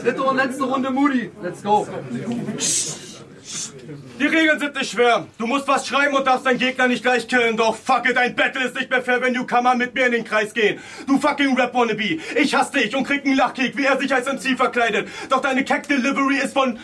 Dritte 0.02 0.22
und 0.22 0.36
letzte 0.36 0.64
Runde 0.64 0.90
Moody. 0.90 1.30
Let's 1.42 1.62
go. 1.62 1.86
Die 4.20 4.26
Regeln 4.26 4.58
sind 4.60 4.74
nicht 4.76 4.90
schwer. 4.90 5.26
Du 5.38 5.46
musst 5.46 5.66
was 5.66 5.86
schreiben 5.86 6.14
und 6.14 6.26
darfst 6.26 6.46
deinen 6.46 6.58
Gegner 6.58 6.86
nicht 6.88 7.02
gleich 7.02 7.26
killen. 7.26 7.56
Doch 7.56 7.74
fuck 7.74 8.08
it, 8.08 8.16
ein 8.16 8.36
Battle 8.36 8.64
ist 8.64 8.76
nicht 8.76 8.90
mehr 8.90 9.02
fair, 9.02 9.20
wenn 9.20 9.32
Newcomer 9.32 9.74
mit 9.74 9.94
mir 9.94 10.06
in 10.06 10.12
den 10.12 10.24
Kreis 10.24 10.52
gehen. 10.52 10.78
Du 11.06 11.18
fucking 11.18 11.58
Rap-Wannabe. 11.58 12.20
Ich 12.36 12.54
hasse 12.54 12.72
dich 12.72 12.94
und 12.94 13.04
krieg 13.04 13.24
einen 13.24 13.36
Lachkick, 13.36 13.76
wie 13.76 13.86
er 13.86 13.98
sich 13.98 14.14
als 14.14 14.26
MC 14.26 14.56
verkleidet. 14.56 15.08
Doch 15.30 15.40
deine 15.40 15.64
Cack-Delivery 15.64 16.36
ist 16.36 16.52
von... 16.52 16.78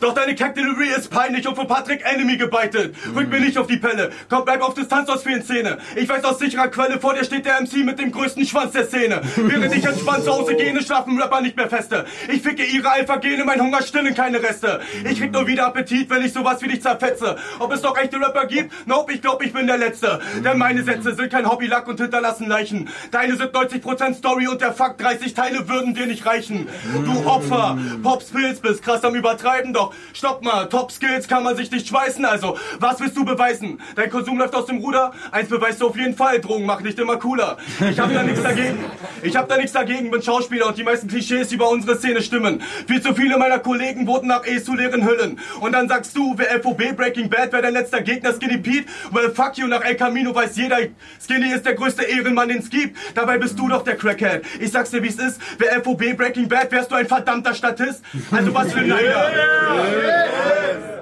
Doch 0.00 0.14
deine 0.14 0.34
Cack-Delivery 0.34 0.90
ist 0.96 1.10
peinlich 1.10 1.48
und 1.48 1.56
von 1.56 1.66
Patrick 1.66 2.04
Enemy 2.04 2.36
gebeitet. 2.36 2.94
Rück 3.16 3.28
mir 3.28 3.40
nicht 3.40 3.58
auf 3.58 3.66
die 3.66 3.78
Pelle. 3.78 4.10
Komm, 4.28 4.44
bleib 4.44 4.62
auf 4.62 4.74
Distanz 4.74 5.08
aus 5.08 5.24
vielen 5.24 5.42
Szene. 5.42 5.78
Ich 5.96 6.08
weiß 6.08 6.22
aus 6.24 6.38
sicherer 6.38 6.68
Quelle, 6.68 7.00
vor 7.00 7.14
dir 7.14 7.24
steht 7.24 7.46
der 7.46 7.60
MC 7.60 7.84
mit 7.84 7.98
dem 7.98 8.12
größten 8.12 8.46
Schwanz 8.46 8.72
der 8.72 8.86
Szene. 8.86 9.22
Während 9.36 9.74
ich 9.74 9.84
entspannt 9.84 10.24
zu 10.24 10.32
Hause 10.32 10.54
gehe, 10.54 10.80
schlafen 10.82 11.20
Rapper 11.20 11.40
nicht 11.40 11.56
mehr 11.56 11.68
feste. 11.68 12.04
Ich 12.32 12.42
ficke 12.42 12.64
ihre 12.64 12.90
Alpha-Gene, 12.90 13.44
mein 13.44 13.60
Hunger 13.60 13.82
stillen 13.82 14.14
keine 14.14 14.40
Reste. 14.40 14.80
Ich 15.10 15.18
krieg 15.18 15.32
nur 15.32 15.46
wieder 15.48 15.66
Appetit, 15.66 16.08
wenn 16.10 16.24
ich 16.24 16.32
sowas 16.32 16.62
wie 16.62 16.68
dich 16.68 16.80
zerfetze. 16.80 17.36
Ob 17.58 17.72
es 17.72 17.82
noch 17.82 17.96
echte 17.98 18.20
Rapper 18.20 18.46
gibt? 18.46 18.72
Nope, 18.86 19.12
ich 19.12 19.20
glaub, 19.20 19.42
ich 19.42 19.52
bin 19.52 19.66
der 19.66 19.78
Letzte. 19.78 20.20
Denn 20.44 20.58
meine 20.58 20.84
Sätze 20.84 21.14
sind 21.14 21.30
kein 21.30 21.50
Hobbylack 21.50 21.88
und 21.88 22.00
hinterlassen 22.00 22.48
Leichen. 22.48 22.88
Deine 23.10 23.36
sind 23.36 23.52
90% 23.52 24.14
Story 24.14 24.46
und 24.46 24.60
der 24.60 24.72
Fakt 24.72 25.02
30 25.02 25.34
Teile 25.34 25.68
würden 25.68 25.94
dir 25.94 26.06
nicht 26.06 26.24
reichen. 26.24 26.68
Du 27.04 27.26
Opfer, 27.26 27.76
Pops 28.02 28.26
Pilz 28.26 28.60
bist 28.60 28.82
krass 28.82 29.02
am 29.02 29.16
Übertreiben, 29.16 29.72
doch 29.72 29.87
stopp 30.12 30.42
mal, 30.42 30.66
Top 30.68 30.92
Skills 30.92 31.28
kann 31.28 31.44
man 31.44 31.56
sich 31.56 31.70
nicht 31.70 31.88
schweißen, 31.88 32.24
also 32.24 32.56
was 32.78 33.00
willst 33.00 33.16
du 33.16 33.24
beweisen? 33.24 33.80
Dein 33.96 34.10
Konsum 34.10 34.38
läuft 34.38 34.54
aus 34.54 34.66
dem 34.66 34.78
Ruder? 34.78 35.12
Eins 35.30 35.48
beweist 35.48 35.80
du 35.80 35.88
auf 35.88 35.96
jeden 35.96 36.14
Fall, 36.14 36.40
Drogen 36.40 36.66
machen 36.66 36.84
nicht 36.84 36.98
immer 36.98 37.16
cooler. 37.16 37.56
Ich 37.90 37.98
hab 37.98 38.12
da 38.12 38.22
nichts 38.22 38.42
dagegen. 38.42 38.78
Ich 39.22 39.36
hab 39.36 39.48
da 39.48 39.56
nichts 39.56 39.72
dagegen, 39.72 40.10
bin 40.10 40.22
Schauspieler 40.22 40.66
und 40.66 40.78
die 40.78 40.84
meisten 40.84 41.08
Klischees 41.08 41.52
über 41.52 41.70
unsere 41.70 41.96
Szene 41.96 42.22
stimmen. 42.22 42.62
Viel 42.86 43.00
zu 43.02 43.14
viele 43.14 43.38
meiner 43.38 43.58
Kollegen 43.58 44.06
wurden 44.06 44.28
nach 44.28 44.46
eh 44.46 44.62
zu 44.62 44.74
leeren 44.74 45.06
Hüllen. 45.06 45.38
Und 45.60 45.72
dann 45.72 45.88
sagst 45.88 46.16
du, 46.16 46.34
wer 46.36 46.62
FOB 46.62 46.96
Breaking 46.96 47.28
Bad, 47.28 47.52
wer 47.52 47.62
dein 47.62 47.74
letzter 47.74 48.00
Gegner 48.00 48.32
Skinny 48.32 48.58
Pete? 48.58 48.86
Well, 49.10 49.30
fuck 49.30 49.56
you, 49.56 49.66
nach 49.66 49.84
El 49.84 49.96
Camino 49.96 50.34
weiß 50.34 50.56
jeder, 50.56 50.78
Skinny 51.20 51.52
ist 51.52 51.66
der 51.66 51.74
größte 51.74 52.04
Ehrenmann, 52.04 52.48
den 52.48 52.58
es 52.58 52.70
gibt. 52.70 52.96
Dabei 53.14 53.38
bist 53.38 53.58
du 53.58 53.68
doch 53.68 53.82
der 53.82 53.96
Crackhead. 53.96 54.44
Ich 54.60 54.70
sag's 54.70 54.90
dir, 54.90 55.02
wie's 55.02 55.18
ist, 55.18 55.40
wer 55.58 55.82
FOB 55.82 56.16
Breaking 56.16 56.48
Bad, 56.48 56.70
wärst 56.70 56.90
du 56.90 56.94
ein 56.94 57.06
verdammter 57.06 57.54
Statist. 57.54 58.02
Also 58.30 58.54
was 58.54 58.72
für 58.72 58.80
ein 58.80 58.88
Neider. 58.88 59.30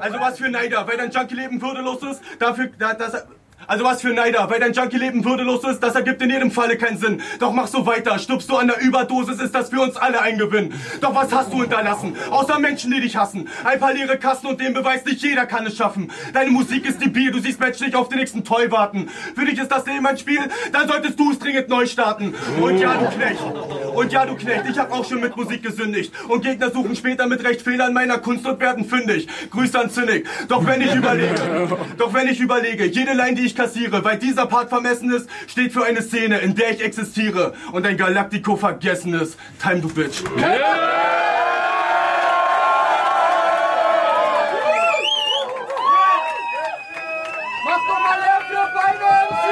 Also 0.00 0.20
was 0.20 0.38
für 0.38 0.48
Neider, 0.48 0.86
weil 0.86 0.96
dein 0.96 1.10
Junkie-Leben 1.10 1.60
würdelos 1.60 2.02
ist, 2.02 2.22
dafür, 2.38 2.70
da, 2.78 2.94
das, 2.94 3.26
also 3.66 3.84
was 3.84 4.02
für 4.02 4.12
Neider, 4.12 4.48
weil 4.50 4.60
dein 4.60 4.72
Junkie-Leben 4.72 5.24
würdelos 5.24 5.64
ist, 5.64 5.80
das 5.80 5.94
ergibt 5.94 6.22
in 6.22 6.30
jedem 6.30 6.50
Falle 6.50 6.76
keinen 6.76 6.98
Sinn. 6.98 7.20
Doch 7.38 7.52
mach 7.52 7.66
so 7.66 7.86
weiter, 7.86 8.18
stirbst 8.18 8.50
du 8.50 8.56
an 8.56 8.68
der 8.68 8.80
Überdosis, 8.80 9.40
ist 9.40 9.54
das 9.54 9.70
für 9.70 9.80
uns 9.80 9.96
alle 9.96 10.20
ein 10.20 10.38
Gewinn. 10.38 10.72
Doch 11.00 11.14
was 11.14 11.32
hast 11.32 11.52
du 11.52 11.60
hinterlassen? 11.62 12.16
Außer 12.30 12.58
Menschen, 12.58 12.90
die 12.90 13.00
dich 13.00 13.16
hassen. 13.16 13.48
Ein 13.64 13.80
paar 13.80 13.92
leere 13.92 14.18
Kassen 14.18 14.46
und 14.46 14.60
den 14.60 14.74
Beweis, 14.74 15.04
nicht 15.04 15.22
jeder 15.22 15.46
kann 15.46 15.66
es 15.66 15.76
schaffen. 15.76 16.12
Deine 16.32 16.50
Musik 16.50 16.86
ist 16.86 17.00
debil, 17.00 17.30
du 17.32 17.40
siehst 17.40 17.60
menschlich 17.60 17.94
auf 17.94 18.08
den 18.08 18.18
nächsten 18.18 18.44
Toy 18.44 18.70
warten. 18.70 19.08
Für 19.34 19.44
dich 19.44 19.58
ist 19.58 19.70
das 19.70 19.86
Leben 19.86 20.06
ein 20.06 20.18
Spiel, 20.18 20.40
dann 20.72 20.88
solltest 20.88 21.18
du 21.18 21.32
es 21.32 21.38
dringend 21.38 21.68
neu 21.68 21.86
starten. 21.86 22.34
Und 22.60 22.78
ja, 22.78 22.94
du 22.94 23.06
Knecht. 23.06 23.42
Und 23.94 24.12
ja, 24.12 24.26
du 24.26 24.36
Knecht, 24.36 24.64
ich 24.70 24.78
hab 24.78 24.92
auch 24.92 25.04
schon 25.04 25.20
mit 25.20 25.36
Musik 25.36 25.62
gesündigt. 25.62 26.12
Und 26.28 26.42
Gegner 26.42 26.70
suchen 26.70 26.94
später 26.94 27.26
mit 27.26 27.42
Recht 27.42 27.62
Fehler 27.62 27.88
in 27.88 27.94
meiner 27.94 28.18
Kunst 28.18 28.46
und 28.46 28.60
werden 28.60 28.84
fündig. 28.84 29.26
Grüße 29.50 29.78
an 29.78 29.90
Zynik. 29.90 30.26
Doch 30.48 30.64
wenn 30.66 30.80
ich 30.80 30.94
überlege, 30.94 31.34
doch 31.98 32.14
wenn 32.14 32.28
ich 32.28 32.40
überlege, 32.40 32.86
jede 32.86 33.12
Line, 33.12 33.34
die 33.34 33.46
ich 33.46 33.55
kassiere, 33.56 34.04
weil 34.04 34.18
dieser 34.18 34.46
Part 34.46 34.68
vermessen 34.68 35.10
ist, 35.12 35.28
steht 35.48 35.72
für 35.72 35.84
eine 35.84 36.02
Szene, 36.02 36.38
in 36.38 36.54
der 36.54 36.70
ich 36.70 36.82
existiere 36.82 37.54
und 37.72 37.86
ein 37.86 37.96
Galactico 37.96 38.56
vergessen 38.56 39.14
ist. 39.14 39.38
Time 39.60 39.80
du 39.80 39.88
Bitch. 39.88 40.22
Mach 47.64 47.80
doch 47.88 48.00
mal 48.00 48.18
Lärm 48.20 48.42
für 48.48 48.66
beide 48.74 49.06
MC! 49.26 49.44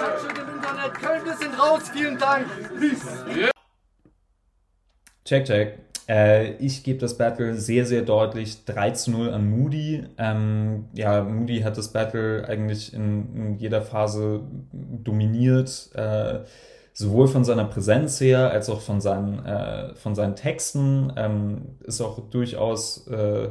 Touching 0.00 0.36
im 0.36 0.48
Internet. 0.54 0.92
Köln, 0.94 1.22
wir 1.24 1.36
sind 1.36 1.58
raus. 1.58 1.82
Vielen 1.92 2.16
Dank. 2.18 2.46
Peace. 2.78 3.52
Check, 5.24 5.44
check. 5.44 5.87
Äh, 6.08 6.54
ich 6.54 6.84
gebe 6.84 6.98
das 6.98 7.18
Battle 7.18 7.54
sehr, 7.54 7.84
sehr 7.84 8.02
deutlich 8.02 8.64
3 8.64 8.90
zu 8.92 9.10
0 9.10 9.30
an 9.30 9.50
Moody. 9.50 10.04
Ähm, 10.16 10.86
ja, 10.94 11.22
Moody 11.22 11.60
hat 11.60 11.76
das 11.76 11.92
Battle 11.92 12.46
eigentlich 12.48 12.94
in, 12.94 13.36
in 13.36 13.58
jeder 13.58 13.82
Phase 13.82 14.40
dominiert. 14.72 15.90
Äh, 15.94 16.40
sowohl 16.94 17.28
von 17.28 17.44
seiner 17.44 17.66
Präsenz 17.66 18.20
her 18.20 18.50
als 18.50 18.68
auch 18.70 18.80
von 18.80 19.00
seinen, 19.00 19.44
äh, 19.44 19.94
von 19.94 20.14
seinen 20.14 20.34
Texten. 20.34 21.12
Ähm, 21.16 21.76
ist 21.84 22.00
auch 22.00 22.18
durchaus 22.30 23.06
äh, 23.08 23.50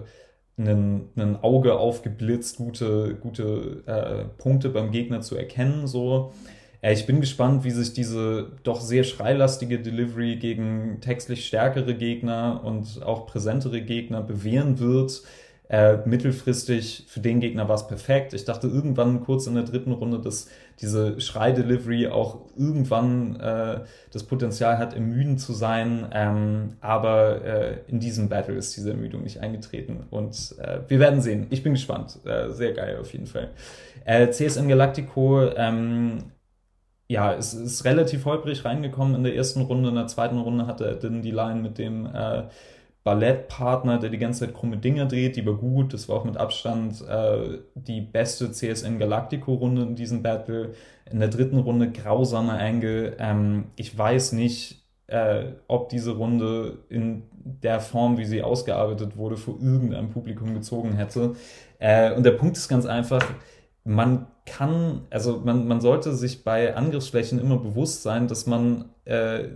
ein, 0.58 1.38
Auge 1.44 1.78
aufgeblitzt, 1.78 2.58
gute, 2.58 3.16
gute 3.16 3.84
äh, 3.86 4.26
Punkte 4.42 4.70
beim 4.70 4.92
Gegner 4.92 5.22
zu 5.22 5.38
erkennen. 5.38 5.86
So. 5.86 6.34
Äh, 6.82 6.94
ich 6.94 7.06
bin 7.06 7.22
gespannt, 7.22 7.64
wie 7.64 7.72
sich 7.72 7.94
diese 7.94 8.52
doch 8.64 8.82
sehr 8.82 9.04
schreilastige 9.04 9.80
Delivery 9.80 10.38
gegen 10.38 11.00
textlich 11.02 11.46
stärkere 11.46 11.96
Gegner 11.96 12.62
und 12.64 13.04
auch 13.04 13.28
präsentere 13.28 13.82
Gegner 13.82 14.22
bewähren 14.22 14.80
wird. 14.80 15.24
Äh, 15.70 15.98
mittelfristig 16.06 17.04
für 17.10 17.20
den 17.20 17.42
Gegner 17.42 17.68
war 17.68 17.76
es 17.76 17.88
perfekt. 17.88 18.34
Ich 18.34 18.46
dachte 18.46 18.68
irgendwann 18.68 19.22
kurz 19.26 19.48
in 19.48 19.56
der 19.56 19.64
dritten 19.64 19.92
Runde, 19.92 20.20
dass 20.20 20.48
diese 20.80 21.20
Schrei-Delivery 21.20 22.08
auch 22.08 22.46
irgendwann 22.56 23.38
äh, 23.38 23.82
das 24.14 24.24
Potenzial 24.24 24.78
hat, 24.78 24.94
ermüdend 24.94 25.42
zu 25.42 25.52
sein. 25.52 26.08
Ähm, 26.14 26.78
aber 26.80 27.44
äh, 27.44 27.78
in 27.90 28.00
diesem 28.00 28.30
Battle 28.30 28.56
ist 28.56 28.78
diese 28.78 28.92
Ermüdung 28.92 29.24
nicht 29.24 29.42
eingetreten. 29.42 30.06
Und 30.10 30.56
äh, 30.60 30.80
wir 30.88 31.00
werden 31.00 31.20
sehen. 31.20 31.48
Ich 31.50 31.64
bin 31.64 31.74
gespannt. 31.74 32.18
Äh, 32.24 32.50
sehr 32.52 32.72
geil 32.72 32.98
auf 33.02 33.12
jeden 33.12 33.28
Fall. 33.28 33.50
Äh, 34.06 34.30
CSN 34.30 34.70
Galactico, 34.70 35.50
ähm, 35.54 36.20
ja, 37.08 37.34
es 37.34 37.54
ist 37.54 37.86
relativ 37.86 38.26
holprig 38.26 38.66
reingekommen 38.66 39.16
in 39.16 39.24
der 39.24 39.36
ersten 39.36 39.62
Runde. 39.62 39.90
In 39.90 39.96
der 39.96 40.08
zweiten 40.08 40.38
Runde 40.38 40.68
hatte 40.68 40.86
er 40.86 40.96
dann 40.96 41.22
die 41.22 41.32
Line 41.32 41.62
mit 41.62 41.78
dem 41.78 42.06
äh, 42.06 42.44
Ballettpartner, 43.08 44.00
der 44.00 44.10
die 44.10 44.18
ganze 44.18 44.46
Zeit 44.46 44.54
krumme 44.54 44.76
Dinger 44.76 45.06
dreht, 45.06 45.38
die 45.38 45.46
war 45.46 45.54
gut. 45.54 45.94
Das 45.94 46.10
war 46.10 46.18
auch 46.18 46.26
mit 46.26 46.36
Abstand 46.36 47.02
äh, 47.08 47.60
die 47.76 48.02
beste 48.02 48.52
CSN 48.52 49.00
Galactico-Runde 49.00 49.84
in 49.84 49.96
diesem 49.96 50.22
Battle. 50.22 50.74
In 51.10 51.20
der 51.22 51.30
dritten 51.30 51.58
Runde 51.60 51.90
grausamer 51.90 52.60
Angle. 52.60 53.16
Ähm, 53.18 53.68
ich 53.78 53.98
weiß 53.98 54.34
nicht, 54.34 54.84
äh, 55.08 55.46
ob 55.70 55.88
diese 55.88 56.18
Runde 56.18 56.80
in 56.90 57.24
der 57.32 57.80
Form, 57.80 58.18
wie 58.18 58.26
sie 58.26 58.44
ausgearbeitet 58.44 59.16
wurde, 59.16 59.38
vor 59.38 59.56
irgendeinem 59.62 60.10
Publikum 60.10 60.54
gezogen 60.54 60.98
hätte. 60.98 61.38
Äh, 61.80 62.14
und 62.14 62.24
der 62.24 62.32
Punkt 62.32 62.58
ist 62.58 62.68
ganz 62.68 62.86
einfach, 62.86 63.26
man 63.86 64.28
kann, 64.58 65.02
also 65.12 65.42
man, 65.46 65.68
man 65.68 65.82
sollte 65.82 66.14
sich 66.14 66.44
bei 66.44 66.76
Angriffsflächen 66.76 67.40
immer 67.40 67.58
bewusst 67.58 68.02
sein, 68.02 68.28
dass 68.28 68.48
man 68.48 68.86
äh, 69.06 69.50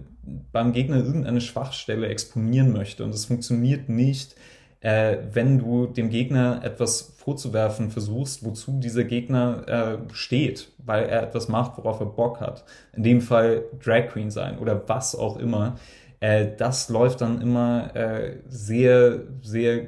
beim 0.52 0.74
Gegner 0.74 0.98
irgendeine 0.98 1.42
Schwachstelle 1.42 2.08
exponieren 2.08 2.72
möchte. 2.72 3.04
Und 3.04 3.16
es 3.16 3.26
funktioniert 3.26 3.90
nicht, 3.90 4.36
äh, 4.82 5.18
wenn 5.32 5.58
du 5.58 5.88
dem 5.88 6.10
Gegner 6.10 6.62
etwas 6.64 7.02
vorzuwerfen 7.18 7.90
versuchst, 7.90 8.46
wozu 8.46 8.80
dieser 8.80 9.04
Gegner 9.04 9.68
äh, 9.68 10.14
steht, 10.14 10.72
weil 10.78 11.06
er 11.06 11.24
etwas 11.24 11.48
macht, 11.48 11.78
worauf 11.80 12.00
er 12.00 12.06
Bock 12.06 12.40
hat. 12.40 12.64
In 12.94 13.02
dem 13.02 13.22
Fall 13.22 13.64
Drag 13.84 14.10
Queen 14.10 14.30
sein 14.30 14.60
oder 14.60 14.88
was 14.88 15.16
auch 15.16 15.38
immer. 15.38 15.78
Äh, 16.20 16.50
das 16.58 16.90
läuft 16.90 17.22
dann 17.22 17.42
immer 17.42 17.96
äh, 17.96 18.38
sehr, 18.48 19.22
sehr 19.42 19.88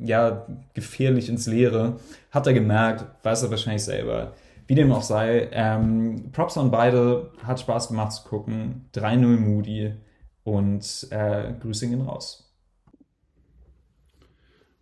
ja, 0.00 0.46
gefährlich 0.74 1.28
ins 1.28 1.46
Leere. 1.46 1.98
Hat 2.30 2.46
er 2.46 2.52
gemerkt, 2.52 3.04
weiß 3.24 3.42
er 3.44 3.50
wahrscheinlich 3.50 3.84
selber. 3.84 4.34
Wie 4.66 4.74
dem 4.74 4.90
auch 4.92 5.02
sei, 5.02 5.48
ähm, 5.52 6.30
Props 6.32 6.58
an 6.58 6.70
beide, 6.70 7.30
hat 7.42 7.60
Spaß 7.60 7.88
gemacht 7.88 8.12
zu 8.12 8.24
gucken. 8.28 8.86
3-0 8.94 9.36
Moody 9.38 9.94
und 10.42 11.06
äh, 11.10 11.52
Grüße 11.60 11.88
gehen 11.88 12.00
raus. 12.00 12.46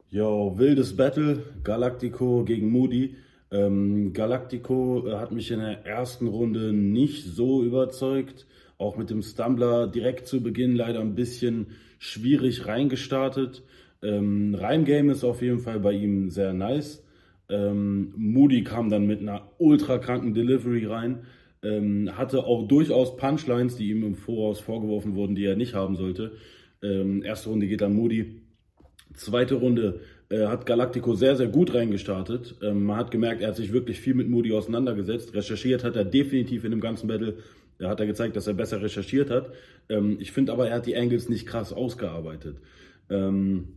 Jo, 0.08 0.56
wildes 0.56 0.96
Battle, 0.96 1.42
Galactico 1.64 2.44
gegen 2.44 2.70
Moody. 2.70 3.16
Ähm, 3.50 4.12
Galactico 4.12 5.06
äh, 5.06 5.16
hat 5.16 5.32
mich 5.32 5.50
in 5.50 5.60
der 5.60 5.84
ersten 5.84 6.28
Runde 6.28 6.72
nicht 6.72 7.24
so 7.24 7.62
überzeugt. 7.62 8.46
Auch 8.78 8.96
mit 8.96 9.10
dem 9.10 9.22
Stumbler 9.22 9.86
direkt 9.86 10.26
zu 10.26 10.42
Beginn 10.42 10.76
leider 10.76 11.00
ein 11.00 11.14
bisschen 11.14 11.68
schwierig 11.98 12.66
reingestartet. 12.66 13.62
Ähm, 14.04 14.54
Reimgame 14.54 15.12
ist 15.12 15.24
auf 15.24 15.42
jeden 15.42 15.60
Fall 15.60 15.80
bei 15.80 15.92
ihm 15.92 16.30
sehr 16.30 16.52
nice. 16.52 17.02
Ähm, 17.48 18.12
Moody 18.16 18.62
kam 18.64 18.90
dann 18.90 19.06
mit 19.06 19.20
einer 19.20 19.50
ultra 19.58 19.98
kranken 19.98 20.34
Delivery 20.34 20.86
rein. 20.86 21.24
Ähm, 21.62 22.10
hatte 22.16 22.44
auch 22.44 22.68
durchaus 22.68 23.16
Punchlines, 23.16 23.76
die 23.76 23.90
ihm 23.90 24.04
im 24.04 24.14
Voraus 24.14 24.60
vorgeworfen 24.60 25.14
wurden, 25.14 25.34
die 25.34 25.46
er 25.46 25.56
nicht 25.56 25.74
haben 25.74 25.96
sollte. 25.96 26.32
Ähm, 26.82 27.22
erste 27.22 27.48
Runde 27.48 27.66
geht 27.66 27.80
dann 27.80 27.94
Moody. 27.94 28.42
Zweite 29.14 29.54
Runde 29.54 30.00
äh, 30.28 30.46
hat 30.46 30.66
Galactico 30.66 31.14
sehr, 31.14 31.36
sehr 31.36 31.48
gut 31.48 31.72
reingestartet. 31.72 32.56
Ähm, 32.62 32.84
man 32.84 32.98
hat 32.98 33.10
gemerkt, 33.10 33.40
er 33.40 33.48
hat 33.48 33.56
sich 33.56 33.72
wirklich 33.72 34.00
viel 34.00 34.14
mit 34.14 34.28
Moody 34.28 34.52
auseinandergesetzt. 34.52 35.34
Recherchiert 35.34 35.84
hat 35.84 35.96
er 35.96 36.04
definitiv 36.04 36.64
in 36.64 36.70
dem 36.72 36.80
ganzen 36.80 37.08
Battle. 37.08 37.38
Da 37.78 37.88
hat 37.88 38.00
er 38.00 38.06
gezeigt, 38.06 38.36
dass 38.36 38.46
er 38.46 38.54
besser 38.54 38.82
recherchiert 38.82 39.30
hat. 39.30 39.50
Ähm, 39.88 40.18
ich 40.20 40.32
finde 40.32 40.52
aber, 40.52 40.68
er 40.68 40.76
hat 40.76 40.86
die 40.86 40.96
Angles 40.96 41.28
nicht 41.30 41.46
krass 41.46 41.72
ausgearbeitet. 41.72 42.58
Ähm, 43.08 43.68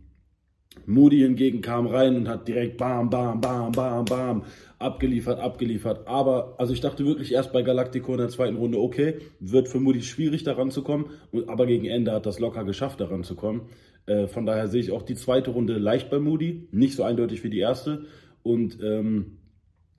Moody 0.86 1.18
hingegen 1.18 1.60
kam 1.60 1.86
rein 1.86 2.16
und 2.16 2.28
hat 2.28 2.48
direkt 2.48 2.78
bam, 2.78 3.10
bam, 3.10 3.40
bam, 3.40 3.72
bam, 3.72 4.04
bam 4.04 4.44
abgeliefert, 4.78 5.40
abgeliefert. 5.40 6.06
Aber, 6.06 6.54
also 6.58 6.72
ich 6.72 6.80
dachte 6.80 7.04
wirklich 7.04 7.32
erst 7.32 7.52
bei 7.52 7.62
Galactico 7.62 8.12
in 8.12 8.18
der 8.18 8.28
zweiten 8.28 8.56
Runde, 8.56 8.78
okay, 8.78 9.14
wird 9.40 9.68
für 9.68 9.80
Moody 9.80 10.02
schwierig 10.02 10.44
daran 10.44 10.70
zu 10.70 10.82
kommen, 10.82 11.06
aber 11.46 11.66
gegen 11.66 11.86
Ende 11.86 12.12
hat 12.12 12.26
das 12.26 12.38
locker 12.38 12.64
geschafft, 12.64 13.00
daran 13.00 13.24
zu 13.24 13.34
kommen. 13.34 13.62
Äh, 14.06 14.26
von 14.28 14.46
daher 14.46 14.68
sehe 14.68 14.80
ich 14.80 14.92
auch 14.92 15.02
die 15.02 15.16
zweite 15.16 15.50
Runde 15.50 15.78
leicht 15.78 16.10
bei 16.10 16.18
Moody, 16.18 16.68
nicht 16.70 16.94
so 16.94 17.02
eindeutig 17.02 17.42
wie 17.44 17.50
die 17.50 17.58
erste. 17.58 18.04
Und 18.42 18.78
ähm, 18.82 19.38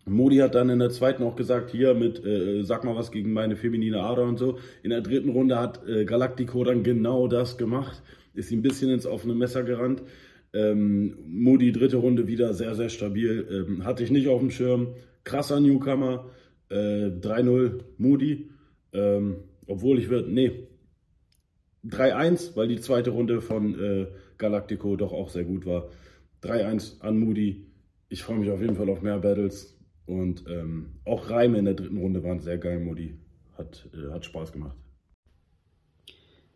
Modi 0.05 0.37
hat 0.37 0.55
dann 0.55 0.69
in 0.69 0.79
der 0.79 0.89
zweiten 0.89 1.23
auch 1.23 1.35
gesagt, 1.35 1.69
hier 1.69 1.93
mit, 1.93 2.25
äh, 2.25 2.63
sag 2.63 2.83
mal 2.83 2.95
was 2.95 3.11
gegen 3.11 3.33
meine 3.33 3.55
feminine 3.55 4.01
Ader 4.01 4.23
und 4.23 4.39
so. 4.39 4.57
In 4.81 4.89
der 4.89 5.01
dritten 5.01 5.29
Runde 5.29 5.59
hat 5.59 5.87
äh, 5.87 6.05
Galactico 6.05 6.63
dann 6.63 6.83
genau 6.83 7.27
das 7.27 7.57
gemacht, 7.57 8.01
ist 8.33 8.51
ihm 8.51 8.59
ein 8.59 8.63
bisschen 8.63 8.89
ins 8.89 9.05
offene 9.05 9.35
Messer 9.35 9.63
gerannt. 9.63 10.01
Ähm, 10.53 11.17
Moody 11.27 11.71
dritte 11.71 11.97
Runde 11.97 12.27
wieder 12.27 12.53
sehr, 12.53 12.75
sehr 12.75 12.89
stabil. 12.89 13.47
Ähm, 13.51 13.85
hatte 13.85 14.03
ich 14.03 14.11
nicht 14.11 14.27
auf 14.27 14.39
dem 14.39 14.51
Schirm. 14.51 14.95
Krasser 15.23 15.59
Newcomer. 15.59 16.29
Äh, 16.69 17.09
3-0 17.19 17.81
Moody. 17.97 18.49
Ähm, 18.93 19.37
obwohl 19.67 19.99
ich 19.99 20.09
würde, 20.09 20.31
nee. 20.31 20.67
3-1, 21.85 22.55
weil 22.55 22.67
die 22.67 22.81
zweite 22.81 23.11
Runde 23.11 23.41
von 23.41 23.79
äh, 23.79 24.07
Galactico 24.37 24.95
doch 24.95 25.13
auch 25.13 25.29
sehr 25.29 25.45
gut 25.45 25.65
war. 25.65 25.89
3-1 26.43 27.01
an 27.01 27.19
Moody. 27.19 27.67
Ich 28.09 28.23
freue 28.23 28.39
mich 28.39 28.49
auf 28.49 28.61
jeden 28.61 28.75
Fall 28.75 28.89
auf 28.89 29.01
mehr 29.01 29.19
Battles. 29.19 29.77
Und 30.05 30.45
ähm, 30.47 30.99
auch 31.05 31.29
Reime 31.29 31.59
in 31.59 31.65
der 31.65 31.75
dritten 31.75 31.97
Runde 31.97 32.23
waren 32.23 32.39
sehr 32.39 32.57
geil, 32.57 32.79
Moody. 32.79 33.15
Hat, 33.57 33.87
äh, 33.93 34.11
hat 34.11 34.25
Spaß 34.25 34.51
gemacht. 34.51 34.77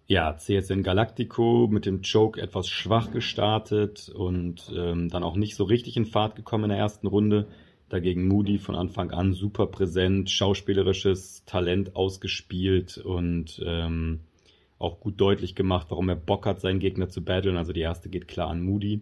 Ja, 0.05 0.35
CSN 0.35 0.83
Galactico 0.83 1.67
mit 1.71 1.85
dem 1.85 2.01
Choke 2.01 2.41
etwas 2.41 2.67
schwach 2.67 3.11
gestartet 3.11 4.09
und 4.09 4.71
ähm, 4.75 5.09
dann 5.09 5.23
auch 5.23 5.35
nicht 5.35 5.55
so 5.55 5.63
richtig 5.63 5.95
in 5.95 6.05
Fahrt 6.05 6.35
gekommen 6.35 6.65
in 6.65 6.69
der 6.71 6.79
ersten 6.79 7.07
Runde. 7.07 7.47
Dagegen 7.87 8.27
Moody 8.27 8.57
von 8.57 8.75
Anfang 8.75 9.11
an 9.11 9.33
super 9.33 9.67
präsent, 9.67 10.29
schauspielerisches 10.29 11.45
Talent 11.45 11.95
ausgespielt 11.95 12.97
und 12.97 13.61
ähm, 13.65 14.19
auch 14.77 14.99
gut 14.99 15.21
deutlich 15.21 15.55
gemacht, 15.55 15.87
warum 15.89 16.09
er 16.09 16.15
Bock 16.15 16.45
hat, 16.45 16.59
seinen 16.59 16.79
Gegner 16.79 17.07
zu 17.07 17.23
battlen. 17.23 17.55
Also 17.55 17.71
die 17.71 17.81
erste 17.81 18.09
geht 18.09 18.27
klar 18.27 18.49
an 18.49 18.61
Moody. 18.61 19.01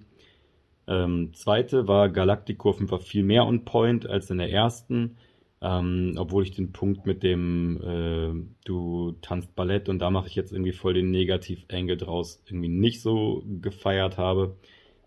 Ähm, 0.87 1.33
zweite 1.33 1.87
war 1.87 2.09
Galactico 2.09 2.69
auf 2.69 2.77
jeden 2.77 2.89
Fall 2.89 2.99
viel 2.99 3.23
mehr 3.23 3.45
on 3.47 3.65
point 3.65 4.05
als 4.05 4.29
in 4.29 4.37
der 4.37 4.51
ersten. 4.51 5.17
Ähm, 5.63 6.15
obwohl 6.17 6.43
ich 6.43 6.51
den 6.51 6.71
Punkt 6.71 7.05
mit 7.05 7.21
dem 7.21 7.79
äh, 7.83 8.33
du 8.65 9.11
tanzt 9.21 9.55
Ballett 9.55 9.89
und 9.89 9.99
da 9.99 10.09
mache 10.09 10.27
ich 10.27 10.35
jetzt 10.35 10.51
irgendwie 10.51 10.71
voll 10.71 10.95
den 10.95 11.11
Negativ-Angle 11.11 11.97
draus 11.97 12.41
irgendwie 12.47 12.69
nicht 12.69 13.01
so 13.01 13.43
gefeiert 13.61 14.17
habe. 14.17 14.55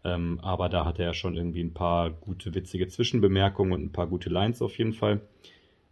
Ähm, 0.04 0.38
aber 0.42 0.68
da 0.68 0.84
hatte 0.84 1.02
er 1.02 1.14
schon 1.14 1.36
irgendwie 1.36 1.62
ein 1.62 1.74
paar 1.74 2.10
gute, 2.10 2.54
witzige 2.54 2.86
Zwischenbemerkungen 2.88 3.72
und 3.72 3.84
ein 3.84 3.92
paar 3.92 4.06
gute 4.06 4.30
Lines 4.30 4.62
auf 4.62 4.78
jeden 4.78 4.92
Fall. 4.92 5.22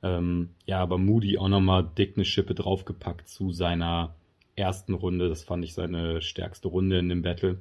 Ähm, 0.03 0.51
ja, 0.67 0.81
aber 0.81 0.99
Moody 0.99 1.39
auch 1.39 1.49
nochmal 1.49 1.89
dick 1.97 2.17
eine 2.17 2.25
Schippe 2.25 2.55
draufgepackt 2.55 3.29
zu 3.29 3.53
seiner 3.53 4.15
ersten 4.57 4.95
Runde. 4.95 5.29
Das 5.29 5.45
fand 5.45 5.65
ich 5.65 5.75
seine 5.75 6.21
stärkste 6.23 6.69
Runde 6.69 6.99
in 6.99 7.09
dem 7.09 7.23
Battle. 7.23 7.61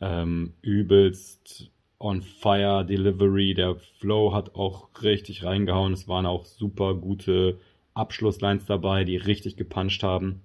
Ähm, 0.00 0.54
übelst 0.62 1.70
on 2.02 2.22
fire 2.22 2.84
Delivery. 2.84 3.54
Der 3.54 3.76
Flow 3.76 4.32
hat 4.32 4.54
auch 4.54 4.88
richtig 5.02 5.44
reingehauen. 5.44 5.92
Es 5.92 6.08
waren 6.08 6.26
auch 6.26 6.44
super 6.44 6.94
gute 6.94 7.58
Abschlusslines 7.94 8.66
dabei, 8.66 9.04
die 9.04 9.16
richtig 9.16 9.56
gepuncht 9.56 10.02
haben. 10.02 10.42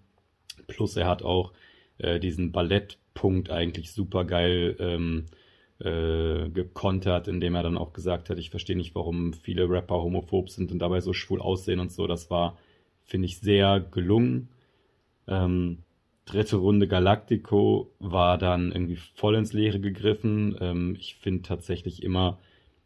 Plus 0.67 0.95
er 0.95 1.07
hat 1.07 1.23
auch 1.23 1.53
äh, 1.97 2.19
diesen 2.19 2.51
Ballettpunkt 2.51 3.49
eigentlich 3.49 3.91
super 3.91 4.25
geil 4.25 4.75
ähm, 4.79 5.25
äh, 5.79 6.49
gekontert, 6.49 7.27
indem 7.27 7.55
er 7.55 7.63
dann 7.63 7.77
auch 7.77 7.93
gesagt 7.93 8.29
hat, 8.29 8.37
ich 8.37 8.49
verstehe 8.49 8.75
nicht, 8.75 8.95
warum 8.95 9.33
viele 9.33 9.69
Rapper 9.69 10.01
homophob 10.01 10.49
sind 10.49 10.71
und 10.71 10.79
dabei 10.79 11.01
so 11.01 11.13
schwul 11.13 11.41
aussehen 11.41 11.79
und 11.79 11.91
so. 11.91 12.07
Das 12.07 12.29
war, 12.29 12.57
finde 13.03 13.27
ich, 13.27 13.39
sehr 13.39 13.79
gelungen. 13.79 14.49
Ähm, 15.27 15.79
dritte 16.27 16.57
Runde 16.57 16.87
Galactico 16.87 17.91
war 17.99 18.37
dann 18.37 18.71
irgendwie 18.71 18.97
voll 19.15 19.35
ins 19.35 19.53
Leere 19.53 19.79
gegriffen. 19.79 20.55
Ähm, 20.59 20.95
ich 20.99 21.15
finde 21.15 21.41
tatsächlich 21.41 22.03
immer, 22.03 22.37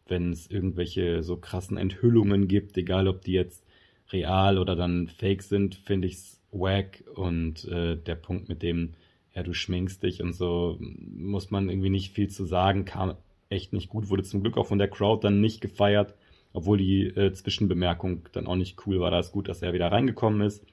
wenn 0.08 0.32
es 0.32 0.50
irgendwelche 0.50 1.24
so 1.24 1.38
krassen 1.38 1.78
Enthüllungen 1.78 2.48
gibt, 2.48 2.78
egal 2.78 3.08
ob 3.08 3.22
die 3.24 3.34
jetzt 3.34 3.66
real 4.12 4.58
oder 4.58 4.76
dann 4.76 5.08
fake 5.08 5.42
sind, 5.44 5.76
finde 5.76 6.08
ich 6.08 6.16
es 6.16 6.42
wack. 6.52 7.04
Und 7.16 7.66
äh, 7.68 7.98
der 7.98 8.16
Punkt 8.16 8.50
mit 8.50 8.62
dem, 8.62 8.94
ja, 9.36 9.44
du 9.44 9.54
schminkst 9.54 10.04
dich 10.04 10.22
und 10.22 10.34
so, 10.34 10.78
muss 10.80 11.52
man 11.52 11.70
irgendwie 11.70 11.90
nicht 11.90 12.14
viel 12.14 12.30
zu 12.30 12.46
sagen, 12.46 12.86
kam 12.86 13.16
echt 13.50 13.74
nicht 13.74 13.90
gut, 13.90 14.10
wurde 14.10 14.24
zum 14.24 14.42
Glück 14.42 14.58
auch 14.58 14.68
von 14.68 14.80
der 14.80 14.90
Crowd 14.90 15.26
dann 15.26 15.42
nicht 15.42 15.62
gefeiert. 15.62 16.16
obwohl 16.54 16.78
die 16.78 17.08
äh, 17.08 17.32
Zwischenbemerkung 17.34 18.28
dann 18.34 18.48
auch 18.48 18.56
nicht 18.56 18.86
cool 18.86 19.00
war. 19.00 19.12
Da 19.12 19.20
ist 19.20 19.32
gut, 19.32 19.48
dass 19.48 19.62
er 19.62 19.74
wieder 19.74 19.92
reingekommen 19.92 20.42
ist. 20.42 20.66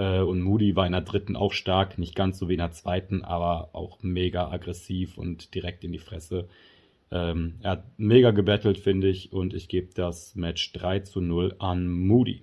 Äh, 0.00 0.22
und 0.22 0.40
Moody 0.40 0.76
war 0.76 0.86
in 0.86 0.92
der 0.92 1.02
dritten 1.02 1.36
auch 1.36 1.52
stark, 1.52 1.98
nicht 1.98 2.14
ganz 2.14 2.38
so 2.38 2.48
wie 2.48 2.54
in 2.54 2.58
der 2.60 2.72
zweiten, 2.72 3.22
aber 3.22 3.74
auch 3.74 4.02
mega 4.02 4.50
aggressiv 4.50 5.18
und 5.18 5.54
direkt 5.54 5.84
in 5.84 5.92
die 5.92 5.98
Fresse. 5.98 6.48
Ähm, 7.10 7.56
er 7.60 7.72
hat 7.72 7.84
mega 7.98 8.30
gebettelt, 8.30 8.78
finde 8.78 9.08
ich, 9.08 9.32
und 9.32 9.52
ich 9.52 9.68
gebe 9.68 9.92
das 9.92 10.34
Match 10.36 10.72
3 10.72 11.00
zu 11.00 11.20
0 11.20 11.56
an 11.58 11.86
Moody. 11.86 12.42